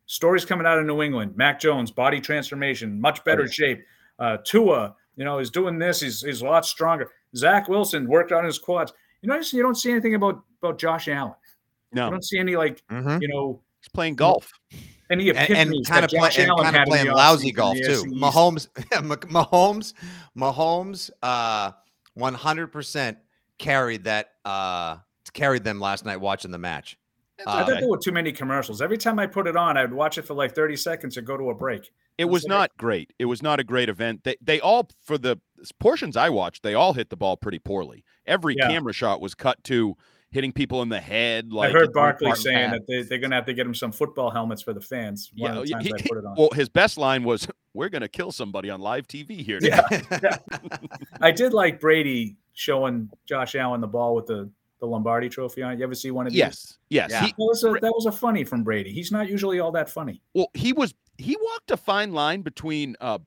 stories 0.05 0.43
coming 0.43 0.65
out 0.65 0.79
of 0.79 0.85
New 0.85 1.01
England. 1.01 1.35
Mac 1.35 1.59
Jones, 1.59 1.91
body 1.91 2.19
transformation, 2.19 2.99
much 2.99 3.23
better 3.23 3.47
shape. 3.47 3.83
Uh, 4.17 4.37
Tua, 4.43 4.95
you 5.15 5.23
know, 5.23 5.39
is 5.39 5.49
doing 5.49 5.77
this. 5.77 6.01
He's 6.01 6.21
he's 6.21 6.41
a 6.41 6.45
lot 6.45 6.65
stronger. 6.65 7.11
Zach 7.35 7.69
Wilson 7.69 8.07
worked 8.07 8.31
on 8.31 8.43
his 8.43 8.59
quads. 8.59 8.91
You 9.21 9.29
notice 9.29 9.53
you 9.53 9.61
don't 9.61 9.75
see 9.75 9.91
anything 9.91 10.15
about 10.15 10.43
about 10.61 10.79
Josh 10.79 11.07
Allen. 11.07 11.35
No, 11.93 12.05
you 12.05 12.11
don't 12.11 12.25
see 12.25 12.39
any 12.39 12.55
like 12.55 12.85
mm-hmm. 12.87 13.21
you 13.21 13.27
know 13.27 13.61
he's 13.79 13.89
playing 13.89 14.15
golf. 14.15 14.51
Any 15.11 15.29
and, 15.29 15.37
and 15.49 15.85
kind 15.87 16.05
of, 16.05 16.11
play, 16.11 16.29
and 16.37 16.51
kind 16.55 16.75
of 16.75 16.85
playing 16.85 17.07
lousy 17.07 17.51
golf 17.51 17.77
too. 17.77 18.03
Mahomes, 18.11 18.67
Mahomes, 18.91 19.93
Mahomes, 20.37 21.09
uh, 21.23 21.71
one 22.13 22.33
hundred 22.33 22.67
percent 22.67 23.17
carried 23.57 24.03
that. 24.03 24.31
Uh, 24.45 24.97
carried 25.33 25.63
them 25.63 25.79
last 25.79 26.05
night 26.05 26.17
watching 26.17 26.51
the 26.51 26.57
match. 26.57 26.97
Uh, 27.45 27.51
I 27.51 27.65
thought 27.65 27.79
there 27.79 27.89
were 27.89 27.97
too 27.97 28.11
many 28.11 28.31
commercials. 28.31 28.81
Every 28.81 28.97
time 28.97 29.19
I 29.19 29.27
put 29.27 29.47
it 29.47 29.55
on, 29.55 29.77
I'd 29.77 29.93
watch 29.93 30.17
it 30.17 30.23
for 30.23 30.33
like 30.33 30.53
30 30.53 30.75
seconds 30.75 31.17
and 31.17 31.25
go 31.25 31.37
to 31.37 31.49
a 31.49 31.55
break. 31.55 31.91
It 32.17 32.25
was 32.25 32.45
not 32.45 32.71
great. 32.77 33.13
It 33.17 33.25
was 33.25 33.41
not 33.41 33.59
a 33.59 33.63
great 33.63 33.87
event. 33.87 34.25
They 34.25 34.35
they 34.41 34.59
all 34.59 34.89
for 35.05 35.17
the 35.17 35.39
portions 35.79 36.17
I 36.17 36.29
watched, 36.29 36.63
they 36.63 36.73
all 36.73 36.93
hit 36.93 37.09
the 37.09 37.15
ball 37.15 37.37
pretty 37.37 37.59
poorly. 37.59 38.03
Every 38.25 38.55
yeah. 38.57 38.67
camera 38.67 38.91
shot 38.91 39.21
was 39.21 39.35
cut 39.35 39.63
to 39.65 39.95
hitting 40.31 40.51
people 40.51 40.81
in 40.81 40.89
the 40.89 40.99
head. 40.99 41.51
Like 41.51 41.69
I 41.69 41.73
heard 41.73 41.93
Barkley 41.93 42.33
saying 42.35 42.71
that 42.71 42.85
they, 42.87 43.03
they're 43.03 43.19
going 43.19 43.31
to 43.31 43.35
have 43.35 43.45
to 43.45 43.53
get 43.53 43.65
him 43.65 43.73
some 43.73 43.91
football 43.91 44.29
helmets 44.29 44.61
for 44.61 44.73
the 44.73 44.81
fans. 44.81 45.31
yeah, 45.33 45.53
the 45.53 45.79
he, 45.81 45.93
well, 46.37 46.49
his 46.53 46.69
best 46.69 46.97
line 46.97 47.23
was, 47.23 47.47
"We're 47.73 47.89
going 47.89 48.01
to 48.01 48.09
kill 48.09 48.31
somebody 48.31 48.69
on 48.69 48.81
live 48.81 49.07
TV 49.07 49.43
here." 49.43 49.59
Yeah, 49.61 49.81
yeah. 50.23 50.37
I 51.21 51.31
did 51.31 51.53
like 51.53 51.79
Brady 51.79 52.37
showing 52.53 53.09
Josh 53.25 53.55
Allen 53.55 53.81
the 53.81 53.87
ball 53.87 54.15
with 54.15 54.27
the 54.27 54.49
the 54.79 54.87
Lombardi 54.87 55.29
Trophy 55.29 55.61
on 55.61 55.73
it. 55.73 55.79
You 55.79 55.83
ever 55.83 55.95
see 55.95 56.11
one 56.11 56.27
of 56.27 56.33
these? 56.33 56.39
Yes, 56.39 56.77
yes. 56.89 57.11
Yeah. 57.11 57.21
He, 57.21 57.27
that, 57.27 57.35
was 57.37 57.63
a, 57.63 57.71
that 57.81 57.91
was 57.93 58.05
a 58.05 58.11
funny 58.11 58.43
from 58.43 58.63
Brady. 58.63 58.91
He's 58.91 59.11
not 59.11 59.29
usually 59.29 59.59
all 59.59 59.71
that 59.73 59.89
funny. 59.89 60.21
Well, 60.33 60.49
he 60.53 60.73
was. 60.73 60.93
He 61.17 61.35
walked 61.41 61.71
a 61.71 61.77
fine 61.77 62.13
line 62.13 62.41
between 62.41 62.95
uh, 63.01 63.19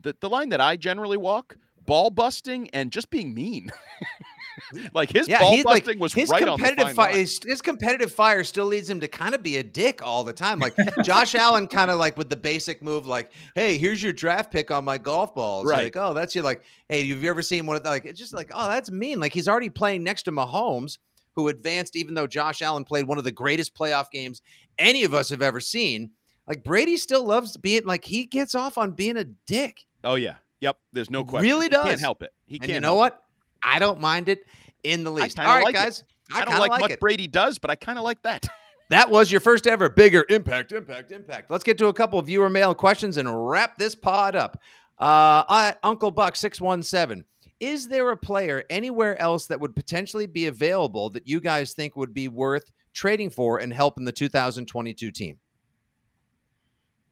the 0.00 0.14
the 0.20 0.28
line 0.28 0.48
that 0.50 0.60
I 0.60 0.76
generally 0.76 1.16
walk, 1.16 1.56
ball 1.86 2.10
busting, 2.10 2.70
and 2.70 2.90
just 2.92 3.10
being 3.10 3.34
mean. 3.34 3.70
like 4.94 5.10
his 5.10 5.28
yeah, 5.28 5.40
ball 5.40 5.62
busting 5.62 5.86
like, 5.86 5.98
was 5.98 6.12
his 6.12 6.28
right 6.28 6.44
competitive 6.44 6.84
on 6.84 6.90
the 6.90 6.94
fire. 6.94 7.12
His, 7.12 7.40
his, 7.44 7.62
competitive 7.62 8.12
fire 8.12 8.44
still 8.44 8.66
leads 8.66 8.88
him 8.88 9.00
to 9.00 9.08
kind 9.08 9.34
of 9.34 9.42
be 9.42 9.58
a 9.58 9.62
dick 9.62 10.04
all 10.04 10.24
the 10.24 10.32
time. 10.32 10.58
Like 10.58 10.74
Josh 11.04 11.34
Allen, 11.34 11.66
kind 11.66 11.90
of 11.90 11.98
like 11.98 12.16
with 12.16 12.30
the 12.30 12.36
basic 12.36 12.82
move, 12.82 13.06
like, 13.06 13.32
"Hey, 13.54 13.78
here's 13.78 14.02
your 14.02 14.12
draft 14.12 14.52
pick 14.52 14.70
on 14.70 14.84
my 14.84 14.98
golf 14.98 15.34
balls." 15.34 15.66
Right. 15.66 15.84
Like, 15.84 15.96
oh, 15.96 16.14
that's 16.14 16.34
you. 16.34 16.42
Like, 16.42 16.62
hey, 16.88 17.06
have 17.08 17.22
you 17.22 17.30
ever 17.30 17.42
seen 17.42 17.66
one 17.66 17.76
of 17.76 17.82
the, 17.82 17.90
like? 17.90 18.04
It's 18.04 18.18
just 18.18 18.34
like, 18.34 18.50
oh, 18.54 18.68
that's 18.68 18.90
mean. 18.90 19.20
Like 19.20 19.32
he's 19.32 19.48
already 19.48 19.70
playing 19.70 20.02
next 20.02 20.24
to 20.24 20.32
Mahomes, 20.32 20.98
who 21.34 21.48
advanced, 21.48 21.96
even 21.96 22.14
though 22.14 22.26
Josh 22.26 22.62
Allen 22.62 22.84
played 22.84 23.06
one 23.06 23.18
of 23.18 23.24
the 23.24 23.32
greatest 23.32 23.74
playoff 23.74 24.10
games 24.10 24.42
any 24.78 25.04
of 25.04 25.14
us 25.14 25.28
have 25.30 25.42
ever 25.42 25.60
seen. 25.60 26.10
Like 26.46 26.64
Brady 26.64 26.96
still 26.96 27.24
loves 27.24 27.56
being 27.56 27.84
like 27.84 28.04
he 28.04 28.26
gets 28.26 28.54
off 28.54 28.78
on 28.78 28.92
being 28.92 29.16
a 29.16 29.24
dick. 29.24 29.84
Oh 30.04 30.16
yeah. 30.16 30.36
Yep. 30.60 30.76
There's 30.92 31.10
no 31.10 31.24
question. 31.24 31.48
Really 31.48 31.68
does. 31.68 31.84
He 31.84 31.90
can't 31.90 32.00
help 32.00 32.22
it. 32.22 32.32
He 32.46 32.56
and 32.56 32.62
can't. 32.62 32.74
You 32.74 32.80
know 32.80 32.94
what? 32.94 33.21
I 33.64 33.78
don't 33.78 34.00
mind 34.00 34.28
it 34.28 34.44
in 34.84 35.04
the 35.04 35.10
least. 35.10 35.38
All 35.38 35.46
right, 35.46 35.64
like 35.64 35.74
guys. 35.74 36.00
It. 36.00 36.06
I, 36.34 36.42
I 36.42 36.44
don't 36.44 36.58
like, 36.58 36.70
like 36.70 36.80
what 36.80 36.90
it. 36.90 37.00
Brady 37.00 37.26
does, 37.26 37.58
but 37.58 37.70
I 37.70 37.74
kind 37.74 37.98
of 37.98 38.04
like 38.04 38.22
that. 38.22 38.48
That 38.88 39.08
was 39.08 39.32
your 39.32 39.40
first 39.40 39.66
ever 39.66 39.88
bigger 39.88 40.26
impact, 40.28 40.70
impact, 40.70 41.12
impact. 41.12 41.50
Let's 41.50 41.64
get 41.64 41.78
to 41.78 41.86
a 41.86 41.94
couple 41.94 42.18
of 42.18 42.26
viewer 42.26 42.50
mail 42.50 42.74
questions 42.74 43.16
and 43.16 43.48
wrap 43.48 43.78
this 43.78 43.94
pod 43.94 44.36
up. 44.36 44.60
Uh, 44.98 45.72
Uncle 45.82 46.10
Buck 46.10 46.36
six 46.36 46.60
one 46.60 46.82
seven. 46.82 47.24
Is 47.58 47.88
there 47.88 48.10
a 48.10 48.16
player 48.18 48.64
anywhere 48.68 49.18
else 49.18 49.46
that 49.46 49.58
would 49.58 49.74
potentially 49.74 50.26
be 50.26 50.48
available 50.48 51.08
that 51.08 51.26
you 51.26 51.40
guys 51.40 51.72
think 51.72 51.96
would 51.96 52.12
be 52.12 52.28
worth 52.28 52.70
trading 52.92 53.30
for 53.30 53.60
and 53.60 53.72
helping 53.72 54.04
the 54.04 54.12
2022 54.12 55.10
team? 55.10 55.38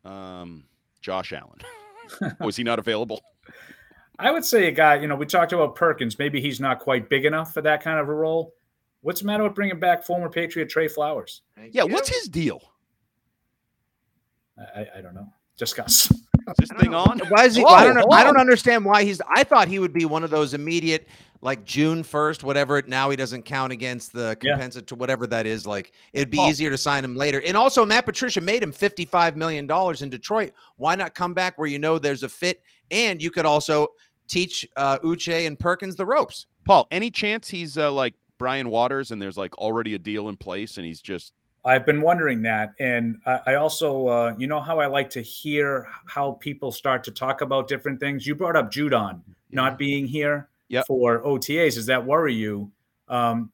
Um, 0.04 0.64
Josh 1.00 1.32
Allen. 1.32 1.60
Was 2.40 2.56
he 2.56 2.62
not 2.62 2.78
available? 2.78 3.22
I 4.20 4.30
would 4.30 4.44
say 4.44 4.68
a 4.68 4.72
guy, 4.72 4.96
you 4.96 5.08
know, 5.08 5.16
we 5.16 5.26
talked 5.26 5.52
about 5.52 5.74
Perkins. 5.74 6.18
Maybe 6.18 6.40
he's 6.40 6.60
not 6.60 6.78
quite 6.78 7.08
big 7.08 7.24
enough 7.24 7.54
for 7.54 7.62
that 7.62 7.82
kind 7.82 7.98
of 7.98 8.08
a 8.08 8.14
role. 8.14 8.54
What's 9.02 9.20
the 9.20 9.26
matter 9.26 9.44
with 9.44 9.54
bringing 9.54 9.80
back 9.80 10.04
former 10.04 10.28
Patriot 10.28 10.68
Trey 10.68 10.88
Flowers? 10.88 11.42
Yeah, 11.70 11.84
what's 11.84 12.08
his 12.08 12.28
deal? 12.28 12.60
I, 14.76 14.86
I 14.96 15.00
don't 15.00 15.14
know. 15.14 15.32
Discuss. 15.56 16.10
Is 16.10 16.20
this 16.58 16.70
thing 16.78 16.90
know. 16.90 16.98
on? 16.98 17.18
Why 17.28 17.44
is 17.44 17.54
he? 17.54 17.62
Whoa, 17.62 17.70
I 17.70 17.84
don't 17.84 17.94
know. 17.94 18.06
I 18.10 18.24
don't 18.24 18.38
understand 18.38 18.84
why 18.84 19.04
he's. 19.04 19.20
I 19.28 19.44
thought 19.44 19.68
he 19.68 19.78
would 19.78 19.92
be 19.92 20.04
one 20.04 20.24
of 20.24 20.30
those 20.30 20.54
immediate, 20.54 21.08
like 21.40 21.64
June 21.64 22.02
first, 22.02 22.44
whatever. 22.44 22.82
Now 22.86 23.10
he 23.10 23.16
doesn't 23.16 23.44
count 23.44 23.72
against 23.72 24.12
the 24.12 24.36
compensatory, 24.40 24.96
yeah. 24.96 25.00
whatever 25.00 25.26
that 25.28 25.46
is. 25.46 25.66
Like 25.66 25.92
it'd 26.12 26.30
be 26.30 26.38
oh. 26.38 26.48
easier 26.48 26.70
to 26.70 26.78
sign 26.78 27.04
him 27.04 27.14
later. 27.14 27.42
And 27.42 27.56
also, 27.56 27.84
Matt 27.84 28.06
Patricia 28.06 28.40
made 28.40 28.62
him 28.62 28.72
fifty-five 28.72 29.36
million 29.36 29.66
dollars 29.66 30.02
in 30.02 30.10
Detroit. 30.10 30.52
Why 30.76 30.94
not 30.94 31.14
come 31.14 31.34
back 31.34 31.58
where 31.58 31.68
you 31.68 31.78
know 31.78 31.98
there's 31.98 32.22
a 32.22 32.28
fit, 32.28 32.62
and 32.90 33.22
you 33.22 33.30
could 33.30 33.46
also 33.46 33.88
teach 34.30 34.66
uh, 34.76 34.98
Uche 35.00 35.46
and 35.46 35.58
Perkins 35.58 35.96
the 35.96 36.06
ropes. 36.06 36.46
Paul, 36.64 36.86
any 36.90 37.10
chance 37.10 37.48
he's 37.48 37.76
uh, 37.76 37.92
like 37.92 38.14
Brian 38.38 38.70
Waters 38.70 39.10
and 39.10 39.20
there's 39.20 39.36
like 39.36 39.56
already 39.58 39.94
a 39.94 39.98
deal 39.98 40.28
in 40.28 40.36
place 40.36 40.76
and 40.76 40.86
he's 40.86 41.00
just 41.00 41.32
I've 41.62 41.84
been 41.84 42.00
wondering 42.00 42.40
that, 42.42 42.72
and 42.80 43.20
I, 43.26 43.40
I 43.48 43.54
also, 43.56 44.06
uh, 44.08 44.34
you 44.38 44.46
know, 44.46 44.60
how 44.60 44.80
I 44.80 44.86
like 44.86 45.10
to 45.10 45.20
hear 45.20 45.86
how 46.06 46.32
people 46.40 46.72
start 46.72 47.04
to 47.04 47.10
talk 47.10 47.42
about 47.42 47.68
different 47.68 48.00
things. 48.00 48.26
You 48.26 48.34
brought 48.34 48.56
up 48.56 48.72
Judon 48.72 49.20
not 49.50 49.76
being 49.76 50.06
here 50.06 50.48
Yep. 50.68 50.86
for 50.86 51.20
OTAs. 51.22 51.74
Does 51.74 51.86
that 51.86 52.06
worry 52.06 52.32
you? 52.32 52.70
Um, 53.08 53.50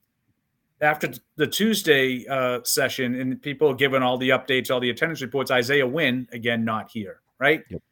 after 0.81 1.11
the 1.37 1.47
Tuesday 1.47 2.27
uh, 2.29 2.61
session, 2.63 3.19
and 3.19 3.43
people 3.43 3.75
given 3.75 4.03
all 4.03 4.19
the 4.19 4.29
updates, 4.29 4.71
all 4.71 4.79
the 4.79 4.91
attendance 4.91 5.23
reports, 5.23 5.51
Isaiah 5.51 5.87
Wynn 5.87 6.29
again 6.31 6.65
not 6.65 6.91
here, 6.91 7.23
right? 7.39 7.65
Yep. 7.71 7.83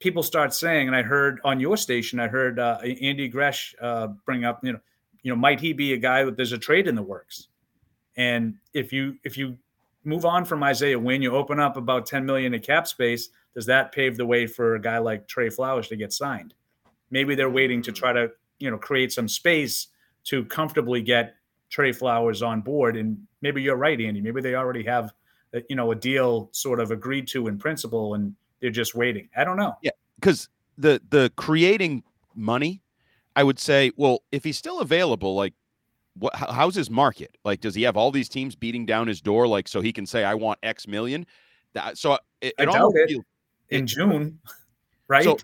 People 0.00 0.22
start 0.22 0.54
saying, 0.54 0.86
and 0.86 0.96
I 0.96 1.02
heard 1.02 1.40
on 1.44 1.58
your 1.58 1.76
station, 1.76 2.20
I 2.20 2.28
heard 2.28 2.58
uh, 2.58 2.78
Andy 2.78 3.28
Gresh 3.28 3.74
uh, 3.80 4.08
bring 4.24 4.44
up, 4.44 4.60
you 4.62 4.72
know, 4.72 4.80
you 5.22 5.32
know, 5.32 5.36
might 5.36 5.60
he 5.60 5.72
be 5.72 5.92
a 5.92 5.96
guy 5.96 6.24
that 6.24 6.36
there's 6.36 6.52
a 6.52 6.58
trade 6.58 6.86
in 6.86 6.94
the 6.94 7.02
works? 7.02 7.48
And 8.16 8.54
if 8.74 8.92
you 8.92 9.16
if 9.24 9.36
you 9.36 9.56
move 10.04 10.24
on 10.24 10.44
from 10.44 10.62
Isaiah 10.62 10.98
Wynn, 10.98 11.22
you 11.22 11.34
open 11.34 11.60
up 11.60 11.76
about 11.76 12.06
10 12.06 12.24
million 12.24 12.54
in 12.54 12.60
cap 12.60 12.86
space. 12.86 13.28
Does 13.54 13.66
that 13.66 13.92
pave 13.92 14.16
the 14.16 14.26
way 14.26 14.46
for 14.46 14.74
a 14.74 14.80
guy 14.80 14.98
like 14.98 15.28
Trey 15.28 15.50
Flowers 15.50 15.88
to 15.88 15.96
get 15.96 16.12
signed? 16.12 16.54
Maybe 17.10 17.34
they're 17.34 17.50
waiting 17.50 17.82
to 17.82 17.92
try 17.92 18.12
to, 18.12 18.30
you 18.58 18.70
know, 18.70 18.78
create 18.78 19.12
some 19.12 19.28
space 19.28 19.88
to 20.24 20.44
comfortably 20.44 21.02
get 21.02 21.34
Trey 21.70 21.92
Flowers 21.92 22.42
on 22.42 22.60
board. 22.60 22.96
And 22.96 23.18
maybe 23.42 23.62
you're 23.62 23.76
right, 23.76 24.00
Andy. 24.00 24.20
Maybe 24.20 24.40
they 24.40 24.54
already 24.54 24.84
have, 24.84 25.12
uh, 25.54 25.60
you 25.68 25.76
know, 25.76 25.90
a 25.90 25.94
deal 25.94 26.48
sort 26.52 26.80
of 26.80 26.90
agreed 26.90 27.26
to 27.28 27.48
in 27.48 27.58
principle, 27.58 28.14
and 28.14 28.34
they're 28.60 28.70
just 28.70 28.94
waiting. 28.94 29.28
I 29.36 29.44
don't 29.44 29.56
know. 29.56 29.76
Yeah, 29.82 29.90
because 30.20 30.48
the 30.76 31.00
the 31.10 31.30
creating 31.36 32.02
money, 32.34 32.82
I 33.36 33.42
would 33.44 33.58
say, 33.58 33.92
well, 33.96 34.22
if 34.32 34.44
he's 34.44 34.58
still 34.58 34.80
available, 34.80 35.34
like, 35.34 35.54
what? 36.14 36.34
How's 36.34 36.74
his 36.74 36.90
market? 36.90 37.36
Like, 37.44 37.60
does 37.60 37.74
he 37.74 37.82
have 37.82 37.96
all 37.96 38.10
these 38.10 38.28
teams 38.28 38.54
beating 38.54 38.86
down 38.86 39.06
his 39.06 39.20
door, 39.20 39.46
like, 39.46 39.68
so 39.68 39.80
he 39.80 39.92
can 39.92 40.06
say, 40.06 40.24
"I 40.24 40.34
want 40.34 40.58
X 40.62 40.86
million? 40.88 41.26
That 41.74 41.98
so 41.98 42.14
it, 42.40 42.54
I 42.58 42.62
it 42.62 42.66
doubt 42.66 42.76
almost 42.76 42.96
it. 42.96 43.08
feels- 43.08 43.24
In 43.70 43.86
June, 43.86 44.38
right? 45.08 45.24
So, 45.24 45.36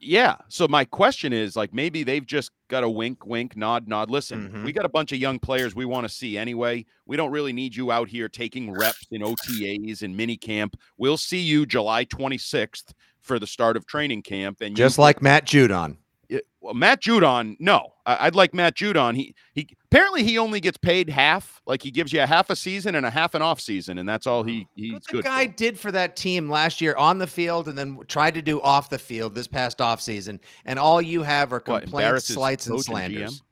yeah. 0.00 0.36
So 0.48 0.66
my 0.68 0.84
question 0.84 1.32
is 1.32 1.56
like 1.56 1.72
maybe 1.74 2.02
they've 2.02 2.24
just 2.26 2.50
got 2.68 2.84
a 2.84 2.88
wink, 2.88 3.26
wink, 3.26 3.56
nod, 3.56 3.88
nod. 3.88 4.10
Listen, 4.10 4.48
Mhm. 4.50 4.64
we 4.64 4.72
got 4.72 4.84
a 4.84 4.88
bunch 4.88 5.12
of 5.12 5.18
young 5.18 5.38
players 5.38 5.74
we 5.74 5.84
want 5.84 6.06
to 6.08 6.12
see 6.12 6.36
anyway. 6.38 6.84
We 7.06 7.16
don't 7.16 7.30
really 7.30 7.52
need 7.52 7.74
you 7.76 7.90
out 7.92 8.08
here 8.08 8.28
taking 8.28 8.72
reps 8.72 9.06
in 9.10 9.22
OTAs 9.22 10.02
and 10.02 10.16
mini 10.16 10.36
camp. 10.36 10.76
We'll 10.96 11.16
see 11.16 11.40
you 11.40 11.66
July 11.66 12.04
26th 12.04 12.92
for 13.20 13.38
the 13.38 13.46
start 13.46 13.76
of 13.76 13.86
training 13.86 14.22
camp. 14.22 14.58
And 14.60 14.70
you- 14.70 14.76
Just 14.76 14.98
like 14.98 15.22
Matt 15.22 15.46
Judon. 15.46 15.96
It- 16.28 16.46
well, 16.60 16.74
Matt 16.74 17.02
Judon, 17.02 17.56
no, 17.60 17.92
I, 18.06 18.26
I'd 18.26 18.34
like 18.34 18.54
Matt 18.54 18.74
Judon. 18.76 19.14
He 19.16 19.34
he 19.54 19.68
apparently 19.90 20.22
he 20.24 20.38
only 20.38 20.60
gets 20.60 20.78
paid 20.78 21.10
half. 21.10 21.60
Like 21.66 21.82
he 21.82 21.90
gives 21.90 22.12
you 22.12 22.22
a 22.22 22.26
half 22.26 22.48
a 22.50 22.56
season 22.56 22.94
and 22.94 23.04
a 23.04 23.10
half 23.10 23.34
an 23.34 23.42
off 23.42 23.60
season, 23.60 23.98
and 23.98 24.08
that's 24.08 24.26
all 24.26 24.42
he 24.44 24.66
he's 24.74 24.92
What 24.94 25.04
the 25.04 25.12
good. 25.12 25.24
guy 25.24 25.46
for. 25.48 25.52
did 25.54 25.78
for 25.78 25.92
that 25.92 26.16
team 26.16 26.48
last 26.48 26.80
year 26.80 26.94
on 26.96 27.18
the 27.18 27.26
field 27.26 27.68
and 27.68 27.76
then 27.76 27.98
tried 28.08 28.34
to 28.34 28.42
do 28.42 28.60
off 28.62 28.88
the 28.90 28.98
field 28.98 29.34
this 29.34 29.46
past 29.46 29.80
off 29.80 30.00
season. 30.00 30.40
And 30.64 30.78
all 30.78 31.02
you 31.02 31.22
have 31.22 31.52
are 31.52 31.60
complaints, 31.60 31.92
embarrass 31.92 32.26
his 32.28 32.34
slights, 32.36 32.66
and 32.66 32.72
coach 32.76 32.78
and 32.88 32.96
slanders. 32.96 33.42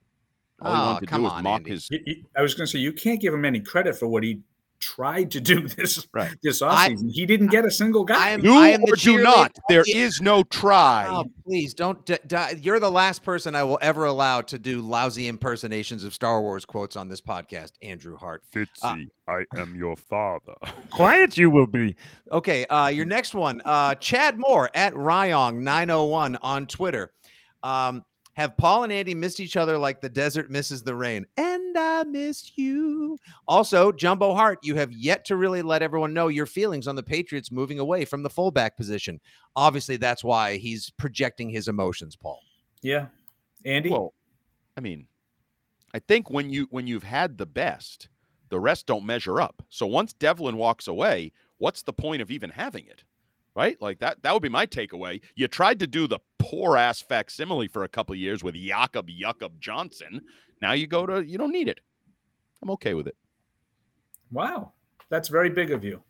All 0.61 0.73
he 0.75 0.79
Oh, 0.81 0.85
wanted 0.87 1.00
to 1.00 1.07
oh, 1.07 1.09
come 1.11 1.21
do 1.21 1.25
was 1.25 1.33
on, 1.33 1.43
mock 1.45 1.59
Andy. 1.61 1.71
his. 1.71 1.88
You- 1.91 2.00
you- 2.07 2.25
I 2.37 2.41
was 2.43 2.55
going 2.55 2.67
to 2.67 2.71
say 2.73 2.79
you 2.79 2.93
can't 2.93 3.21
give 3.21 3.35
him 3.35 3.45
any 3.45 3.61
credit 3.61 3.99
for 3.99 4.07
what 4.09 4.23
he 4.23 4.41
tried 4.83 5.31
to 5.31 5.41
do 5.41 5.67
this 5.77 6.07
Right. 6.12 6.35
this 6.43 6.61
I- 6.61 6.91
offseason. 6.91 7.11
he 7.12 7.25
didn't 7.25 7.47
get 7.47 7.65
a 7.65 7.71
single 7.71 8.05
guy. 8.05 8.33
I 8.33 8.37
Do 8.37 8.55
I 8.59 8.69
am 8.71 8.83
or 8.83 8.97
do 8.97 9.23
not. 9.23 9.57
There 9.69 9.85
is 9.89 10.21
no 10.21 10.43
try. 10.43 11.07
Oh, 11.09 11.25
please 11.47 11.73
don't. 11.73 12.05
D- 12.05 12.19
d- 12.27 12.37
you're 12.61 12.81
the 12.81 12.91
last 12.91 13.23
person 13.23 13.55
I 13.55 13.62
will 13.62 13.79
ever 13.81 14.05
allow 14.07 14.41
to 14.43 14.59
do 14.59 14.83
lousy 14.83 15.29
impersonations 15.29 16.03
of 16.05 16.12
Star 16.12 16.41
Wars 16.43 16.65
quotes 16.65 16.97
on 16.97 17.09
this 17.09 17.21
podcast, 17.21 17.73
Andrew 17.81 18.17
Hart. 18.17 18.43
Fitzy, 18.53 19.07
I 19.29 19.45
am 19.57 19.77
your 19.77 19.97
father. 19.97 20.55
Quiet 20.91 21.39
you 21.39 21.49
will 21.49 21.67
be. 21.69 21.95
Okay, 22.33 22.66
uh, 22.66 22.88
your 22.88 23.05
next 23.07 23.35
one, 23.35 23.62
uh, 23.64 23.95
Chad 23.95 24.37
Moore 24.38 24.68
at 24.75 24.92
Ryong901 24.95 26.38
on 26.42 26.66
Twitter. 26.66 27.12
Um, 27.62 28.03
have 28.35 28.57
Paul 28.57 28.85
and 28.85 28.92
Andy 28.92 29.14
missed 29.14 29.40
each 29.40 29.57
other 29.57 29.77
like 29.77 30.01
the 30.01 30.09
desert 30.09 30.51
misses 30.51 30.83
the 30.83 30.95
rain? 30.95 31.27
And 31.37 31.77
I 31.77 32.05
miss 32.05 32.53
you. 32.57 33.18
Also, 33.47 33.92
Jumbo 33.92 34.35
Hart, 34.35 34.59
you 34.62 34.75
have 34.77 34.92
yet 34.92 35.25
to 35.27 35.37
really 35.37 35.62
let 35.62 35.83
everyone 35.83 36.14
know 36.14 36.29
your 36.29 36.47
feelings 36.47 36.88
on 36.88 36.97
the 36.97 37.03
Patriots 37.03 37.53
moving 37.53 37.79
away 37.79 38.05
from 38.05 38.23
the 38.23 38.31
fullback 38.31 38.77
position. 38.77 39.21
Obviously, 39.57 39.97
that's 39.97 40.25
why 40.25 40.57
he's 40.57 40.90
projecting 40.90 41.51
his 41.51 41.68
emotions, 41.68 42.16
Paul. 42.16 42.40
yeah, 42.83 43.07
Andy. 43.64 43.90
Well, 43.90 44.14
I 44.77 44.81
mean, 44.81 45.07
I 45.95 45.99
think 45.99 46.31
when 46.31 46.51
you 46.51 46.66
when 46.71 46.87
you've 46.87 47.03
had 47.03 47.37
the 47.37 47.47
best, 47.47 48.09
the 48.49 48.61
rest 48.61 48.87
don't 48.87 49.05
measure 49.05 49.40
up. 49.40 49.62
So 49.68 49.87
once 49.87 50.12
Devlin 50.14 50.57
walks 50.57 50.88
away, 50.88 51.33
what's 51.59 51.83
the 51.83 51.92
point 51.92 52.23
of 52.23 52.31
even 52.31 52.51
having 52.51 52.87
it? 52.87 53.05
Right? 53.55 53.81
Like 53.83 53.99
that 54.01 54.23
that 54.23 54.33
would 54.33 54.43
be 54.43 54.49
my 54.49 54.67
takeaway. 54.67 55.21
You 55.35 55.47
tried 55.49 55.79
to 55.81 55.87
do 55.87 56.07
the 56.07 56.21
poor 56.38 56.77
ass 56.77 57.03
facsimile 57.03 57.69
for 57.69 57.85
a 57.85 57.88
couple 57.88 58.15
of 58.15 58.19
years 58.19 58.43
with 58.43 58.55
Jakob 58.55 59.09
Jakob 59.09 59.61
Johnson. 59.61 60.23
Now 60.62 60.73
you 60.73 60.87
go 60.87 61.05
to 61.07 61.21
you 61.25 61.37
don't 61.38 61.53
need 61.53 61.69
it. 61.69 61.81
I'm 62.62 62.71
okay 62.71 62.95
with 62.95 63.07
it. 63.09 63.17
wow, 64.31 64.73
that's 65.11 65.29
very 65.29 65.51
big 65.51 65.71
of 65.71 65.85
you. 65.85 66.03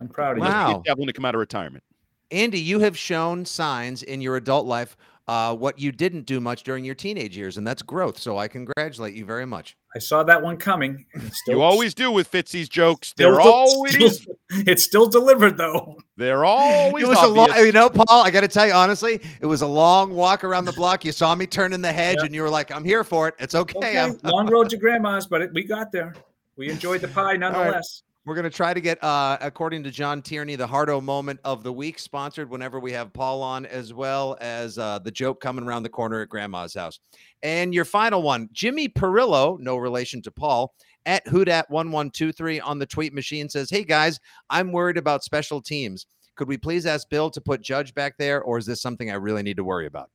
I'm 0.00 0.08
proud 0.08 0.38
of 0.38 0.42
Let's 0.42 0.54
Wow. 0.54 0.72
get 0.74 0.84
Devlin 0.84 1.06
to 1.06 1.12
come 1.12 1.24
out 1.24 1.34
of 1.34 1.38
retirement. 1.38 1.84
Andy, 2.32 2.58
you 2.58 2.80
have 2.80 2.96
shown 2.98 3.44
signs 3.44 4.02
in 4.02 4.20
your 4.20 4.36
adult 4.36 4.66
life 4.66 4.96
uh, 5.28 5.54
what 5.54 5.78
you 5.78 5.92
didn't 5.92 6.26
do 6.26 6.40
much 6.40 6.62
during 6.64 6.84
your 6.84 6.94
teenage 6.94 7.36
years, 7.36 7.56
and 7.56 7.66
that's 7.66 7.82
growth. 7.82 8.18
So 8.18 8.38
I 8.38 8.48
congratulate 8.48 9.14
you 9.14 9.24
very 9.24 9.46
much. 9.46 9.76
I 9.94 9.98
saw 9.98 10.22
that 10.24 10.42
one 10.42 10.56
coming. 10.56 11.04
Still- 11.32 11.56
You 11.56 11.62
always 11.62 11.94
do 11.94 12.10
with 12.10 12.30
Fitzy's 12.30 12.68
jokes. 12.68 13.12
They're 13.16 13.32
del- 13.32 13.40
always 13.52 13.92
still- 14.22 14.36
it's 14.50 14.84
still 14.84 15.06
delivered 15.08 15.56
though. 15.56 15.98
they're 16.16 16.44
always 16.46 17.04
it 17.04 17.08
was 17.08 17.22
a 17.22 17.26
long, 17.28 17.48
you 17.58 17.72
know, 17.72 17.88
Paul. 17.88 18.22
I 18.24 18.30
got 18.30 18.40
to 18.42 18.48
tell 18.48 18.66
you 18.66 18.72
honestly, 18.72 19.20
it 19.40 19.46
was 19.46 19.62
a 19.62 19.66
long 19.66 20.12
walk 20.14 20.44
around 20.44 20.64
the 20.64 20.72
block. 20.72 21.04
You 21.04 21.12
saw 21.12 21.34
me 21.34 21.46
turn 21.46 21.72
in 21.72 21.82
the 21.82 21.92
hedge, 21.92 22.16
Yeah. 22.18 22.26
and 22.26 22.34
you 22.34 22.42
were 22.42 22.50
like, 22.50 22.70
"I'm 22.70 22.84
here 22.84 23.04
for 23.04 23.28
it. 23.28 23.34
It's 23.38 23.54
okay." 23.54 23.78
Okay, 23.78 23.98
I'm- 23.98 24.18
long 24.24 24.48
road 24.50 24.70
to 24.70 24.76
grandma's, 24.76 25.26
but 25.26 25.42
it, 25.42 25.52
we 25.54 25.62
got 25.64 25.92
there. 25.92 26.14
We 26.56 26.68
enjoyed 26.70 27.00
the 27.00 27.08
pie 27.08 27.36
nonetheless. 27.36 28.02
We're 28.24 28.36
going 28.36 28.44
to 28.44 28.50
try 28.50 28.72
to 28.72 28.80
get, 28.80 29.02
uh, 29.02 29.36
according 29.40 29.82
to 29.82 29.90
John 29.90 30.22
Tierney, 30.22 30.54
the 30.54 30.66
Hardo 30.66 31.00
moment 31.00 31.40
of 31.42 31.64
the 31.64 31.72
week 31.72 31.98
sponsored 31.98 32.48
whenever 32.48 32.78
we 32.78 32.92
have 32.92 33.12
Paul 33.12 33.42
on, 33.42 33.66
as 33.66 33.92
well 33.92 34.36
as 34.40 34.78
uh, 34.78 35.00
the 35.00 35.10
joke 35.10 35.40
coming 35.40 35.64
around 35.64 35.82
the 35.82 35.88
corner 35.88 36.20
at 36.20 36.28
Grandma's 36.28 36.72
house. 36.72 37.00
And 37.42 37.74
your 37.74 37.84
final 37.84 38.22
one, 38.22 38.48
Jimmy 38.52 38.88
Perillo, 38.88 39.58
no 39.58 39.76
relation 39.76 40.22
to 40.22 40.30
Paul, 40.30 40.72
at 41.04 41.26
Hoodat1123 41.26 42.60
on 42.62 42.78
the 42.78 42.86
tweet 42.86 43.12
machine 43.12 43.48
says, 43.48 43.70
Hey 43.70 43.82
guys, 43.82 44.20
I'm 44.50 44.70
worried 44.70 44.98
about 44.98 45.24
special 45.24 45.60
teams. 45.60 46.06
Could 46.36 46.46
we 46.46 46.56
please 46.56 46.86
ask 46.86 47.08
Bill 47.08 47.28
to 47.30 47.40
put 47.40 47.60
Judge 47.60 47.92
back 47.92 48.16
there, 48.18 48.40
or 48.40 48.56
is 48.56 48.66
this 48.66 48.80
something 48.80 49.10
I 49.10 49.14
really 49.14 49.42
need 49.42 49.56
to 49.56 49.64
worry 49.64 49.86
about? 49.86 50.10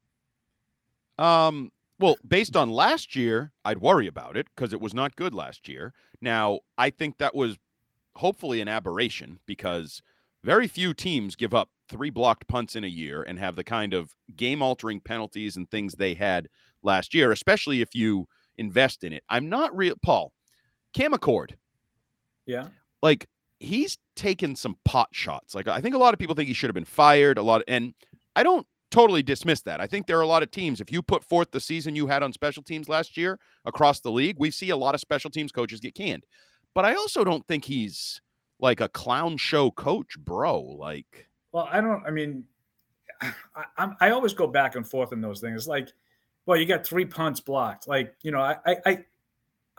Um, 1.19 1.71
well, 1.99 2.15
based 2.25 2.55
on 2.55 2.69
last 2.69 3.17
year, 3.17 3.51
I'd 3.65 3.79
worry 3.79 4.07
about 4.07 4.37
it 4.37 4.47
because 4.55 4.71
it 4.71 4.79
was 4.79 4.93
not 4.93 5.15
good 5.17 5.33
last 5.33 5.67
year. 5.67 5.93
Now, 6.21 6.59
I 6.77 6.89
think 6.89 7.17
that 7.17 7.35
was 7.35 7.57
hopefully 8.17 8.61
an 8.61 8.67
aberration 8.67 9.39
because 9.45 10.01
very 10.43 10.67
few 10.67 10.93
teams 10.93 11.35
give 11.35 11.53
up 11.53 11.69
three 11.89 12.09
blocked 12.09 12.47
punts 12.47 12.75
in 12.75 12.83
a 12.83 12.87
year 12.87 13.23
and 13.23 13.39
have 13.39 13.55
the 13.55 13.63
kind 13.63 13.93
of 13.93 14.13
game 14.35 14.61
altering 14.61 14.99
penalties 14.99 15.55
and 15.55 15.69
things 15.69 15.93
they 15.95 16.13
had 16.13 16.47
last 16.83 17.13
year, 17.13 17.31
especially 17.31 17.81
if 17.81 17.95
you 17.95 18.27
invest 18.57 19.03
in 19.03 19.13
it. 19.13 19.23
I'm 19.29 19.49
not 19.49 19.75
real, 19.75 19.95
Paul. 20.01 20.31
Cam 20.93 21.13
Achord, 21.13 21.51
Yeah. 22.45 22.69
like 23.01 23.27
he's 23.59 23.97
taken 24.15 24.55
some 24.55 24.77
pot 24.85 25.09
shots. 25.11 25.53
Like 25.55 25.67
I 25.67 25.81
think 25.81 25.95
a 25.95 25.99
lot 25.99 26.13
of 26.13 26.19
people 26.19 26.35
think 26.35 26.47
he 26.47 26.53
should 26.53 26.69
have 26.69 26.75
been 26.75 26.85
fired. 26.85 27.37
A 27.37 27.43
lot, 27.43 27.63
and 27.67 27.93
I 28.35 28.43
don't 28.43 28.65
totally 28.89 29.21
dismiss 29.23 29.61
that. 29.63 29.81
I 29.81 29.87
think 29.87 30.07
there 30.07 30.17
are 30.17 30.21
a 30.23 30.27
lot 30.27 30.43
of 30.43 30.51
teams. 30.51 30.79
If 30.79 30.91
you 30.91 31.01
put 31.01 31.23
forth 31.23 31.51
the 31.51 31.59
season 31.59 31.95
you 31.95 32.07
had 32.07 32.23
on 32.23 32.31
special 32.33 32.63
teams 32.63 32.87
last 32.87 33.17
year 33.17 33.39
across 33.65 33.99
the 33.99 34.11
league, 34.11 34.37
we 34.39 34.49
see 34.51 34.69
a 34.69 34.77
lot 34.77 34.95
of 34.95 35.01
special 35.01 35.29
teams 35.29 35.51
coaches 35.51 35.79
get 35.79 35.93
canned. 35.95 36.23
But 36.77 36.85
I 36.85 36.93
also 36.93 37.23
don't 37.23 37.43
think 37.47 37.65
he's 37.65 38.21
like 38.59 38.81
a 38.81 38.89
clown 38.89 39.37
show 39.37 39.71
coach, 39.71 40.15
bro. 40.19 40.61
Like 40.61 41.27
Well, 41.51 41.67
I 41.71 41.81
don't. 41.81 42.05
I 42.05 42.11
mean, 42.11 42.43
I, 43.21 43.33
I'm, 43.79 43.95
I 43.99 44.11
always 44.11 44.35
go 44.35 44.45
back 44.45 44.75
and 44.75 44.87
forth 44.87 45.11
in 45.11 45.19
those 45.19 45.41
things. 45.41 45.67
Like, 45.67 45.89
well, 46.45 46.55
you 46.55 46.67
got 46.67 46.85
three 46.85 47.03
punts 47.03 47.39
blocked. 47.39 47.87
Like, 47.87 48.13
you 48.21 48.29
know, 48.29 48.41
I, 48.41 48.57
I, 48.63 48.75
I 48.85 49.05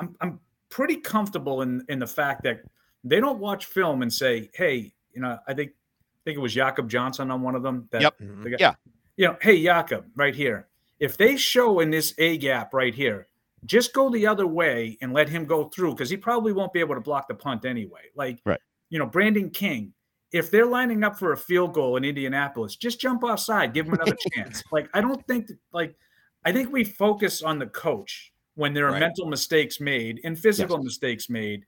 I'm, 0.01 0.17
I'm 0.21 0.41
pretty 0.71 0.97
comfortable 0.97 1.63
in 1.63 1.85
in 1.89 2.01
the 2.01 2.07
fact 2.09 2.43
that 2.43 2.63
they 3.05 3.21
don't 3.21 3.39
watch 3.39 3.67
film 3.67 4.03
and 4.03 4.13
say, 4.13 4.51
hey, 4.55 4.93
you 5.13 5.23
know, 5.23 5.39
I 5.47 5.55
think, 5.55 5.71
I 5.71 6.21
think 6.25 6.37
it 6.37 6.41
was 6.41 6.53
Jakob 6.53 6.91
Johnson 6.91 7.31
on 7.31 7.43
one 7.43 7.55
of 7.55 7.63
them. 7.63 7.89
That 7.93 8.03
Yep. 8.03 8.15
Mm-hmm. 8.21 8.43
the 8.43 8.51
guy- 8.51 8.57
Yeah. 8.59 8.75
You 9.17 9.29
know, 9.29 9.37
hey, 9.41 9.63
Jakob, 9.63 10.07
right 10.17 10.35
here. 10.35 10.67
If 10.99 11.17
they 11.17 11.37
show 11.37 11.79
in 11.79 11.91
this 11.91 12.13
A 12.19 12.39
gap 12.39 12.75
right 12.75 12.93
here, 12.93 13.28
just 13.65 13.93
go 13.93 14.11
the 14.11 14.27
other 14.27 14.47
way 14.47 14.97
and 15.01 15.13
let 15.13 15.29
him 15.29 15.45
go 15.45 15.69
through 15.69 15.93
because 15.93 16.11
he 16.11 16.17
probably 16.17 16.53
won't 16.53 16.73
be 16.73 16.81
able 16.81 16.95
to 16.95 17.01
block 17.01 17.29
the 17.29 17.35
punt 17.35 17.65
anyway. 17.65 18.03
Like, 18.15 18.41
Right. 18.45 18.61
you 18.91 18.99
know, 18.99 19.07
Brandon 19.07 19.51
King, 19.51 19.93
if 20.33 20.51
they're 20.51 20.67
lining 20.67 21.05
up 21.05 21.19
for 21.19 21.33
a 21.33 21.37
field 21.37 21.73
goal 21.73 21.97
in 21.97 22.05
Indianapolis, 22.05 22.77
just 22.77 23.01
jump 23.01 23.25
offside, 23.25 23.73
give 23.75 23.87
them 23.87 23.95
another 23.95 24.17
chance. 24.33 24.63
Like 24.71 24.89
I 24.95 25.01
don't 25.01 25.27
think 25.27 25.49
that, 25.49 25.59
like 25.73 25.97
I 26.45 26.53
think 26.53 26.73
we 26.73 26.85
focus 26.85 27.43
on 27.43 27.59
the 27.59 27.67
coach 27.67 28.33
when 28.55 28.75
there 28.75 28.87
are 28.89 28.93
right. 28.93 29.01
mental 29.01 29.27
mistakes 29.27 29.81
made 29.81 30.21
and 30.25 30.39
physical 30.39 30.77
yes. 30.79 30.85
mistakes 30.85 31.31
made, 31.31 31.65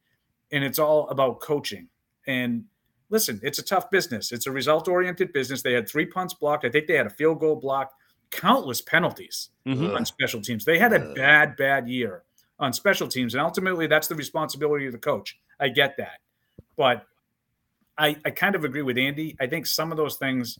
and 0.52 0.64
it's 0.64 0.78
all 0.78 1.08
about 1.08 1.40
coaching. 1.40 1.88
And 2.26 2.64
listen, 3.08 3.40
it's 3.42 3.58
a 3.58 3.62
tough 3.62 3.90
business. 3.90 4.32
It's 4.32 4.46
a 4.46 4.52
result 4.52 4.88
oriented 4.88 5.32
business. 5.32 5.62
They 5.62 5.72
had 5.72 5.88
three 5.88 6.06
punts 6.06 6.34
blocked. 6.34 6.64
I 6.64 6.70
think 6.70 6.86
they 6.86 6.94
had 6.94 7.06
a 7.06 7.10
field 7.10 7.40
goal 7.40 7.56
blocked, 7.56 7.94
countless 8.30 8.80
penalties 8.80 9.50
mm-hmm. 9.66 9.94
on 9.94 10.04
special 10.04 10.40
teams. 10.40 10.64
They 10.64 10.78
had 10.78 10.92
a 10.92 11.12
bad, 11.14 11.56
bad 11.56 11.88
year 11.88 12.22
on 12.58 12.72
special 12.72 13.08
teams. 13.08 13.34
And 13.34 13.42
ultimately, 13.42 13.86
that's 13.86 14.08
the 14.08 14.14
responsibility 14.14 14.86
of 14.86 14.92
the 14.92 14.98
coach. 14.98 15.38
I 15.58 15.68
get 15.68 15.96
that. 15.98 16.20
But 16.76 17.06
I, 17.98 18.16
I 18.24 18.30
kind 18.30 18.54
of 18.54 18.64
agree 18.64 18.82
with 18.82 18.98
Andy. 18.98 19.36
I 19.40 19.46
think 19.46 19.66
some 19.66 19.90
of 19.90 19.96
those 19.96 20.16
things, 20.16 20.58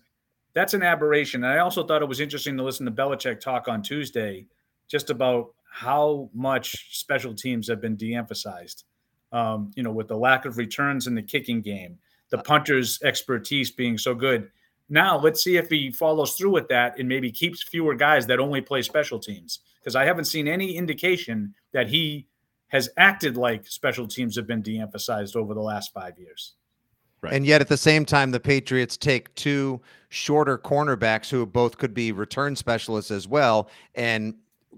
that's 0.52 0.74
an 0.74 0.82
aberration. 0.82 1.44
And 1.44 1.52
I 1.52 1.58
also 1.58 1.86
thought 1.86 2.02
it 2.02 2.08
was 2.08 2.20
interesting 2.20 2.56
to 2.56 2.62
listen 2.62 2.86
to 2.86 2.92
Belichick 2.92 3.40
talk 3.40 3.68
on 3.68 3.82
Tuesday 3.82 4.46
just 4.88 5.10
about 5.10 5.54
how 5.70 6.28
much 6.34 6.98
special 6.98 7.32
teams 7.32 7.68
have 7.68 7.80
been 7.80 7.96
de 7.96 8.14
emphasized. 8.14 8.84
Um, 9.32 9.70
you 9.76 9.84
know, 9.84 9.92
with 9.92 10.08
the 10.08 10.16
lack 10.16 10.44
of 10.44 10.58
returns 10.58 11.06
in 11.06 11.14
the 11.14 11.22
kicking 11.22 11.60
game, 11.60 11.98
the 12.30 12.38
punter's 12.38 13.00
expertise 13.02 13.70
being 13.70 13.96
so 13.96 14.14
good. 14.14 14.50
Now, 14.90 15.18
let's 15.18 15.42
see 15.42 15.56
if 15.56 15.70
he 15.70 15.92
follows 15.92 16.34
through 16.34 16.50
with 16.50 16.68
that 16.68 16.98
and 16.98 17.08
maybe 17.08 17.30
keeps 17.30 17.62
fewer 17.62 17.94
guys 17.94 18.26
that 18.26 18.40
only 18.40 18.60
play 18.60 18.82
special 18.82 19.20
teams. 19.20 19.60
Because 19.78 19.94
I 19.94 20.04
haven't 20.04 20.24
seen 20.26 20.48
any 20.48 20.76
indication 20.76 21.54
that 21.72 21.88
he 21.88 22.26
has 22.68 22.90
acted 22.96 23.36
like 23.36 23.66
special 23.66 24.06
teams 24.06 24.36
have 24.36 24.46
been 24.46 24.62
de 24.62 24.78
emphasized 24.78 25.36
over 25.36 25.54
the 25.54 25.60
last 25.60 25.92
five 25.94 26.18
years. 26.18 26.54
Right. 27.22 27.34
And 27.34 27.46
yet 27.46 27.60
at 27.60 27.68
the 27.68 27.76
same 27.76 28.04
time, 28.04 28.30
the 28.30 28.40
Patriots 28.40 28.96
take 28.96 29.34
two 29.34 29.80
shorter 30.08 30.58
cornerbacks 30.58 31.30
who 31.30 31.46
both 31.46 31.78
could 31.78 31.94
be 31.94 32.12
return 32.12 32.56
specialists 32.56 33.10
as 33.10 33.28
well. 33.28 33.70
And 33.94 34.34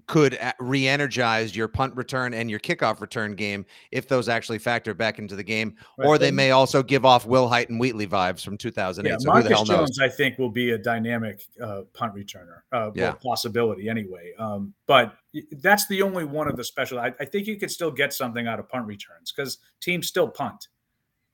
could 0.07 0.39
re-energize 0.59 1.55
your 1.55 1.69
punt 1.69 1.95
return 1.97 2.35
and 2.35 2.51
your 2.51 2.59
kickoff 2.59 3.01
return 3.01 3.35
game 3.35 3.65
if 3.91 4.09
those 4.09 4.29
actually 4.29 4.59
factor 4.59 4.95
back 4.95 5.19
into 5.19 5.37
the 5.37 5.43
game, 5.43 5.77
right. 5.99 6.07
or 6.07 6.19
they 6.19 6.31
may 6.31 6.51
also 6.51 6.83
give 6.83 7.05
off 7.05 7.27
Wilhite 7.27 7.69
and 7.69 7.79
Wheatley 7.79 8.07
vibes 8.07 8.45
from 8.45 8.57
2008. 8.57 9.09
Yeah, 9.09 9.17
so 9.19 9.29
Marcus 9.29 9.63
Jones, 9.63 10.01
I 10.01 10.09
think, 10.09 10.39
will 10.39 10.51
be 10.51 10.71
a 10.71 10.79
dynamic 10.79 11.45
uh, 11.63 11.83
punt 11.93 12.15
returner, 12.15 12.61
uh, 12.73 12.91
yeah. 12.95 13.13
possibility 13.13 13.89
anyway. 13.89 14.33
Um, 14.39 14.73
but 14.87 15.15
that's 15.61 15.87
the 15.87 16.03
only 16.03 16.25
one 16.25 16.49
of 16.49 16.57
the 16.57 16.65
special. 16.65 16.99
I, 16.99 17.13
I, 17.21 17.25
think 17.25 17.47
you 17.47 17.57
could 17.57 17.71
still 17.71 17.91
get 17.91 18.13
something 18.13 18.47
out 18.47 18.59
of 18.59 18.69
punt 18.69 18.87
returns 18.87 19.33
because 19.33 19.59
teams 19.81 20.09
still 20.09 20.29
punt. 20.29 20.69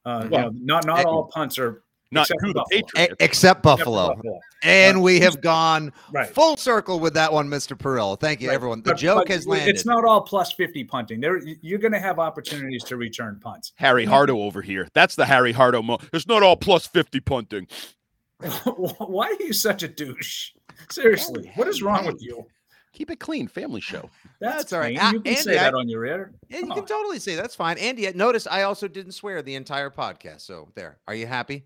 Uh, 0.05 0.29
well, 0.31 0.45
you 0.45 0.47
know, 0.47 0.51
not 0.55 0.87
not 0.87 1.05
all 1.05 1.25
punts 1.27 1.59
are 1.59 1.83
not 2.11 2.23
except 2.31 2.41
to 2.47 2.53
the 2.53 2.65
Patriots, 2.71 3.15
except 3.21 3.63
Buffalo. 3.63 4.07
Except 4.07 4.17
Buffalo. 4.17 4.41
And 4.63 5.03
we 5.03 5.21
have 5.21 5.41
gone 5.41 5.93
right. 6.13 6.29
full 6.29 6.57
circle 6.57 7.01
with 7.01 7.15
that 7.15 7.33
one, 7.33 7.49
Mr. 7.49 7.77
Perillo. 7.77 8.19
Thank 8.19 8.41
you, 8.41 8.49
right. 8.49 8.55
everyone. 8.55 8.83
The 8.83 8.93
but, 8.93 8.99
joke 8.99 9.25
but 9.27 9.29
has 9.29 9.47
landed. 9.47 9.75
It's 9.75 9.85
not 9.85 10.05
all 10.05 10.23
plus 10.23 10.53
50 10.53 10.85
punting. 10.85 11.21
There, 11.21 11.41
you're 11.61 11.79
going 11.79 11.93
to 11.93 12.01
have 12.01 12.19
opportunities 12.19 12.83
to 12.85 12.97
return 12.97 13.39
punts. 13.41 13.73
Harry 13.77 14.05
Hardo 14.05 14.41
over 14.41 14.63
here. 14.63 14.89
That's 14.95 15.17
the 15.17 15.27
Harry 15.27 15.53
Hardo 15.53 15.83
mo. 15.83 15.99
It's 16.13 16.27
not 16.27 16.43
all 16.43 16.57
plus 16.57 16.87
50 16.87 17.21
punting. 17.21 17.69
Why 18.65 19.27
are 19.29 19.43
you 19.43 19.53
such 19.53 19.83
a 19.83 19.89
douche? 19.89 20.53
Seriously, 20.91 21.51
what 21.57 21.69
is 21.69 21.83
wrong 21.83 22.07
with 22.07 22.23
you? 22.23 22.47
Keep 22.93 23.11
it 23.11 23.21
clean, 23.21 23.49
family 23.49 23.81
show. 23.81 24.09
That's, 24.41 24.57
that's 24.57 24.73
all 24.73 24.81
right. 24.81 24.95
You 24.95 24.99
can 24.99 25.17
Andy, 25.19 25.35
say 25.37 25.55
that 25.55 25.75
on 25.75 25.89
your 25.89 26.07
air. 26.07 26.33
Yeah, 26.49 26.61
you 26.61 26.73
can 26.73 26.87
totally 26.87 27.19
say 27.19 27.37
that's 27.37 27.55
fine. 27.55 27.79
Andy, 27.79 28.11
notice 28.13 28.47
I 28.47 28.63
also 28.63 28.89
didn't 28.89 29.13
swear 29.13 29.43
the 29.43 29.57
entire 29.57 29.91
podcast. 29.91 30.41
So 30.41 30.69
there. 30.75 30.99
Are 31.07 31.15
you 31.15 31.27
happy? 31.27 31.65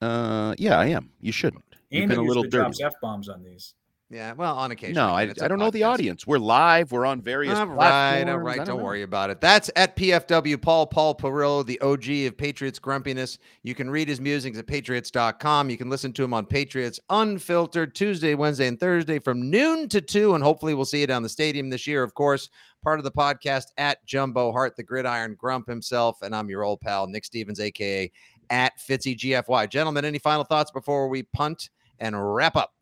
Uh, 0.00 0.54
yeah, 0.58 0.78
I 0.78 0.86
am. 0.86 1.10
You 1.20 1.32
shouldn't. 1.32 1.64
You've 1.90 2.08
been 2.08 2.18
a 2.18 2.22
little 2.22 2.44
dirty. 2.44 2.82
F 2.82 2.94
bombs 3.02 3.28
on 3.28 3.42
these. 3.42 3.74
Yeah, 4.12 4.32
well, 4.32 4.56
on 4.56 4.72
occasion. 4.72 4.96
No, 4.96 5.10
I, 5.10 5.22
I 5.22 5.46
don't 5.46 5.60
know 5.60 5.70
the 5.70 5.84
audience. 5.84 6.26
We're 6.26 6.38
live. 6.38 6.90
We're 6.90 7.06
on 7.06 7.22
various 7.22 7.56
all 7.56 7.66
right, 7.66 8.28
all 8.28 8.38
right. 8.38 8.56
Don't, 8.56 8.66
don't 8.66 8.82
worry 8.82 9.02
about 9.02 9.30
it. 9.30 9.40
That's 9.40 9.70
at 9.76 9.94
PFW 9.94 10.60
Paul 10.60 10.88
Paul 10.88 11.14
Perillo, 11.14 11.64
the 11.64 11.80
OG 11.80 12.26
of 12.26 12.36
Patriots 12.36 12.80
grumpiness. 12.80 13.38
You 13.62 13.76
can 13.76 13.88
read 13.88 14.08
his 14.08 14.20
musings 14.20 14.58
at 14.58 14.66
patriots.com. 14.66 15.70
You 15.70 15.78
can 15.78 15.88
listen 15.88 16.12
to 16.14 16.24
him 16.24 16.34
on 16.34 16.44
Patriots 16.44 16.98
Unfiltered 17.08 17.94
Tuesday, 17.94 18.34
Wednesday, 18.34 18.66
and 18.66 18.80
Thursday 18.80 19.20
from 19.20 19.48
noon 19.48 19.88
to 19.90 20.00
two. 20.00 20.34
And 20.34 20.42
hopefully 20.42 20.74
we'll 20.74 20.84
see 20.86 21.02
you 21.02 21.06
down 21.06 21.22
the 21.22 21.28
stadium 21.28 21.70
this 21.70 21.86
year, 21.86 22.02
of 22.02 22.14
course. 22.14 22.50
Part 22.82 22.98
of 22.98 23.04
the 23.04 23.12
podcast 23.12 23.66
at 23.78 24.04
Jumbo 24.06 24.50
Hart, 24.50 24.74
the 24.74 24.82
gridiron 24.82 25.36
grump 25.38 25.68
himself. 25.68 26.22
And 26.22 26.34
I'm 26.34 26.48
your 26.48 26.64
old 26.64 26.80
pal, 26.80 27.06
Nick 27.06 27.24
Stevens, 27.24 27.60
aka 27.60 28.10
at 28.50 28.78
Fitzy 28.78 29.16
GFY. 29.16 29.70
Gentlemen, 29.70 30.04
any 30.04 30.18
final 30.18 30.44
thoughts 30.44 30.70
before 30.70 31.08
we 31.08 31.22
punt 31.22 31.70
and 31.98 32.34
wrap 32.34 32.56
up? 32.56 32.74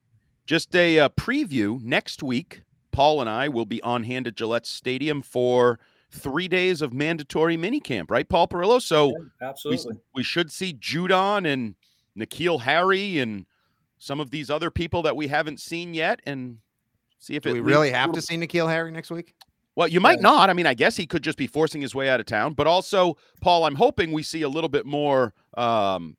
Just 0.47 0.75
a 0.75 0.99
uh, 0.99 1.09
preview 1.11 1.81
next 1.83 2.23
week. 2.23 2.63
Paul 2.91 3.21
and 3.21 3.31
I 3.31 3.49
will 3.49 3.67
be 3.67 3.81
on 3.83 4.03
hand 4.03 4.27
at 4.27 4.35
Gillette 4.35 4.67
Stadium 4.67 5.23
for 5.23 5.79
three 6.11 6.49
days 6.49 6.83
of 6.83 6.93
mandatory 6.93 7.57
minicamp, 7.57 8.11
right, 8.11 8.29
Paul 8.29 8.49
Perillo? 8.49 8.81
So 8.81 9.11
yeah, 9.11 9.49
absolutely, 9.49 9.93
we, 9.93 10.01
we, 10.17 10.23
should 10.23 10.51
see 10.51 10.73
Judon 10.73 11.47
and 11.47 11.75
N'Keal 12.19 12.63
Harry 12.63 13.19
and 13.19 13.47
some 13.99 14.21
of 14.21 14.31
these 14.31 14.51
other 14.51 14.71
people 14.71 15.03
that 15.03 15.17
we 15.17 15.29
haven't 15.29 15.61
seen 15.61 15.93
yet, 15.95 16.21
and 16.25 16.59
see 17.19 17.35
if 17.35 17.43
Do 17.43 17.53
we 17.53 17.61
really 17.61 17.91
have 17.91 18.13
to 18.13 18.23
see 18.23 18.37
N'Keal 18.37 18.69
Harry 18.69 18.91
next 18.91 19.11
week. 19.11 19.35
Well, 19.79 19.87
you 19.87 20.01
might 20.01 20.19
yeah. 20.19 20.23
not. 20.23 20.51
I 20.51 20.55
mean, 20.55 20.67
I 20.67 20.75
guess 20.75 20.97
he 20.97 21.07
could 21.07 21.23
just 21.23 21.39
be 21.39 21.47
forcing 21.47 21.81
his 21.81 21.95
way 21.95 22.09
out 22.09 22.19
of 22.19 22.27
town. 22.27 22.55
But 22.55 22.67
also, 22.67 23.17
Paul, 23.41 23.65
I'm 23.65 23.77
hoping 23.77 24.11
we 24.11 24.25
see 24.25 24.43
a 24.43 24.49
little 24.49 24.69
bit 24.69 24.85
more 24.85 25.35
um, 25.57 26.17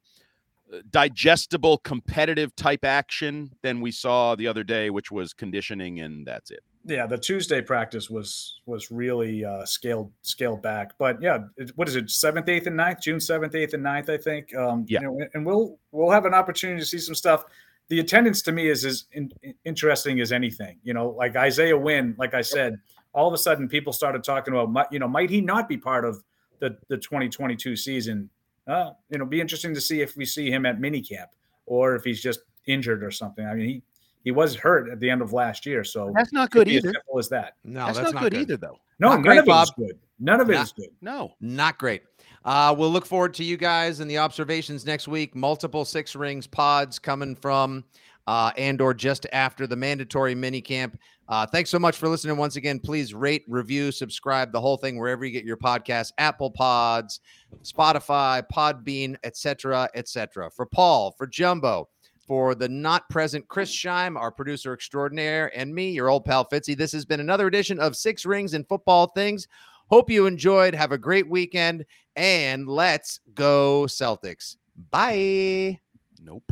digestible, 0.91 1.79
competitive 1.79 2.55
type 2.55 2.85
action 2.85 3.51
than 3.61 3.81
we 3.81 3.91
saw 3.91 4.35
the 4.35 4.47
other 4.47 4.63
day, 4.63 4.89
which 4.89 5.11
was 5.11 5.33
conditioning, 5.33 5.99
and 5.99 6.25
that's 6.25 6.51
it. 6.51 6.61
Yeah, 6.85 7.05
the 7.05 7.17
Tuesday 7.17 7.61
practice 7.61 8.09
was 8.09 8.61
was 8.65 8.91
really 8.91 9.43
uh, 9.43 9.65
scaled 9.65 10.13
scaled 10.21 10.61
back. 10.61 10.97
But 10.97 11.21
yeah, 11.21 11.39
what 11.75 11.89
is 11.89 11.97
it? 11.97 12.09
Seventh, 12.09 12.47
eighth, 12.47 12.67
and 12.67 12.79
9th? 12.79 13.01
June 13.01 13.19
seventh, 13.19 13.55
eighth, 13.55 13.73
and 13.73 13.83
9th, 13.83 14.09
I 14.09 14.15
think. 14.15 14.55
Um, 14.55 14.85
yeah, 14.87 15.01
you 15.01 15.07
know, 15.07 15.27
and 15.33 15.45
we'll 15.45 15.77
we'll 15.91 16.11
have 16.11 16.23
an 16.23 16.33
opportunity 16.33 16.79
to 16.79 16.85
see 16.85 16.99
some 16.99 17.13
stuff. 17.13 17.43
The 17.89 17.99
attendance 17.99 18.41
to 18.43 18.53
me 18.53 18.69
is 18.69 18.85
as 18.85 19.03
in, 19.11 19.33
interesting 19.65 20.21
as 20.21 20.31
anything. 20.31 20.77
You 20.81 20.93
know, 20.93 21.09
like 21.09 21.35
Isaiah 21.35 21.77
Wynn, 21.77 22.15
like 22.17 22.33
I 22.33 22.41
said 22.41 22.79
all 23.13 23.27
of 23.27 23.33
a 23.33 23.37
sudden 23.37 23.67
people 23.67 23.93
started 23.93 24.23
talking 24.23 24.53
about, 24.55 24.91
you 24.91 24.99
know, 24.99 25.07
might 25.07 25.29
he 25.29 25.41
not 25.41 25.67
be 25.67 25.77
part 25.77 26.05
of 26.05 26.23
the, 26.59 26.77
the 26.87 26.97
2022 26.97 27.75
season? 27.75 28.29
Uh, 28.67 28.91
you 29.09 29.17
know, 29.17 29.25
be 29.25 29.41
interesting 29.41 29.73
to 29.73 29.81
see 29.81 30.01
if 30.01 30.15
we 30.15 30.25
see 30.25 30.51
him 30.51 30.65
at 30.65 30.79
minicamp 30.79 31.27
or 31.65 31.95
if 31.95 32.03
he's 32.03 32.21
just 32.21 32.41
injured 32.67 33.03
or 33.03 33.11
something. 33.11 33.45
I 33.45 33.53
mean, 33.53 33.67
he 33.67 33.83
he 34.23 34.31
was 34.31 34.53
hurt 34.55 34.89
at 34.89 34.99
the 34.99 35.09
end 35.09 35.21
of 35.21 35.31
last 35.31 35.65
year, 35.65 35.83
so 35.83 36.11
that's 36.13 36.33
not 36.33 36.51
good 36.51 36.67
either. 36.67 36.89
As 36.89 36.95
simple 36.95 37.19
as 37.19 37.29
that. 37.29 37.55
No, 37.63 37.85
that's, 37.85 37.97
that's 37.97 38.13
not, 38.13 38.23
not, 38.23 38.31
good, 38.31 38.41
either, 38.41 38.57
though. 38.57 38.77
No, 38.99 39.09
not 39.09 39.13
none 39.13 39.21
great, 39.21 39.39
of 39.39 39.47
it 39.47 39.61
is 39.61 39.71
good. 39.77 39.99
None 40.19 40.41
of 40.41 40.49
it 40.49 40.53
not, 40.53 40.65
is 40.65 40.73
good. 40.73 40.89
No, 41.01 41.33
not 41.39 41.77
great. 41.77 42.03
Uh, 42.43 42.75
we'll 42.77 42.89
look 42.89 43.05
forward 43.05 43.33
to 43.35 43.43
you 43.43 43.55
guys 43.55 44.01
and 44.01 44.11
the 44.11 44.17
observations 44.17 44.85
next 44.85 45.07
week. 45.07 45.35
Multiple 45.35 45.85
six 45.85 46.15
rings 46.15 46.47
pods 46.47 46.99
coming 46.99 47.35
from 47.35 47.85
uh, 48.29 48.51
and 48.57 48.79
or 48.79 48.93
just 48.93 49.25
after 49.33 49.65
the 49.65 49.75
mandatory 49.75 50.35
mini 50.35 50.61
camp. 50.61 50.99
Uh, 51.29 51.47
thanks 51.47 51.71
so 51.71 51.79
much 51.79 51.97
for 51.97 52.07
listening 52.07 52.37
once 52.37 52.57
again. 52.57 52.79
Please 52.79 53.11
rate, 53.11 53.43
review, 53.47 53.91
subscribe, 53.91 54.51
the 54.51 54.61
whole 54.61 54.77
thing 54.77 54.99
wherever 54.99 55.25
you 55.25 55.31
get 55.31 55.45
your 55.45 55.57
podcasts, 55.57 56.11
Apple 56.19 56.51
Pods, 56.51 57.21
Spotify, 57.63 58.43
Podbean, 58.53 59.15
etc., 59.23 59.89
etc. 59.95 60.51
For 60.51 60.67
Paul, 60.67 61.11
for 61.17 61.25
Jumbo, 61.25 61.89
for 62.27 62.53
the 62.53 62.69
not 62.69 63.09
present 63.09 63.47
Chris 63.47 63.71
Scheim, 63.75 64.15
our 64.15 64.31
producer 64.31 64.73
extraordinaire, 64.73 65.51
and 65.57 65.73
me, 65.73 65.89
your 65.89 66.09
old 66.09 66.23
pal 66.23 66.47
Fitzy. 66.47 66.77
This 66.77 66.91
has 66.91 67.05
been 67.05 67.21
another 67.21 67.47
edition 67.47 67.79
of 67.79 67.97
Six 67.97 68.27
Rings 68.27 68.53
and 68.53 68.67
Football 68.67 69.07
Things. 69.07 69.47
Hope 69.87 70.11
you 70.11 70.27
enjoyed. 70.27 70.75
Have 70.75 70.91
a 70.91 70.99
great 70.99 71.27
weekend, 71.27 71.83
and 72.15 72.67
let's 72.67 73.21
go 73.33 73.85
Celtics. 73.87 74.57
Bye. 74.91 75.79
Nope. 76.21 76.51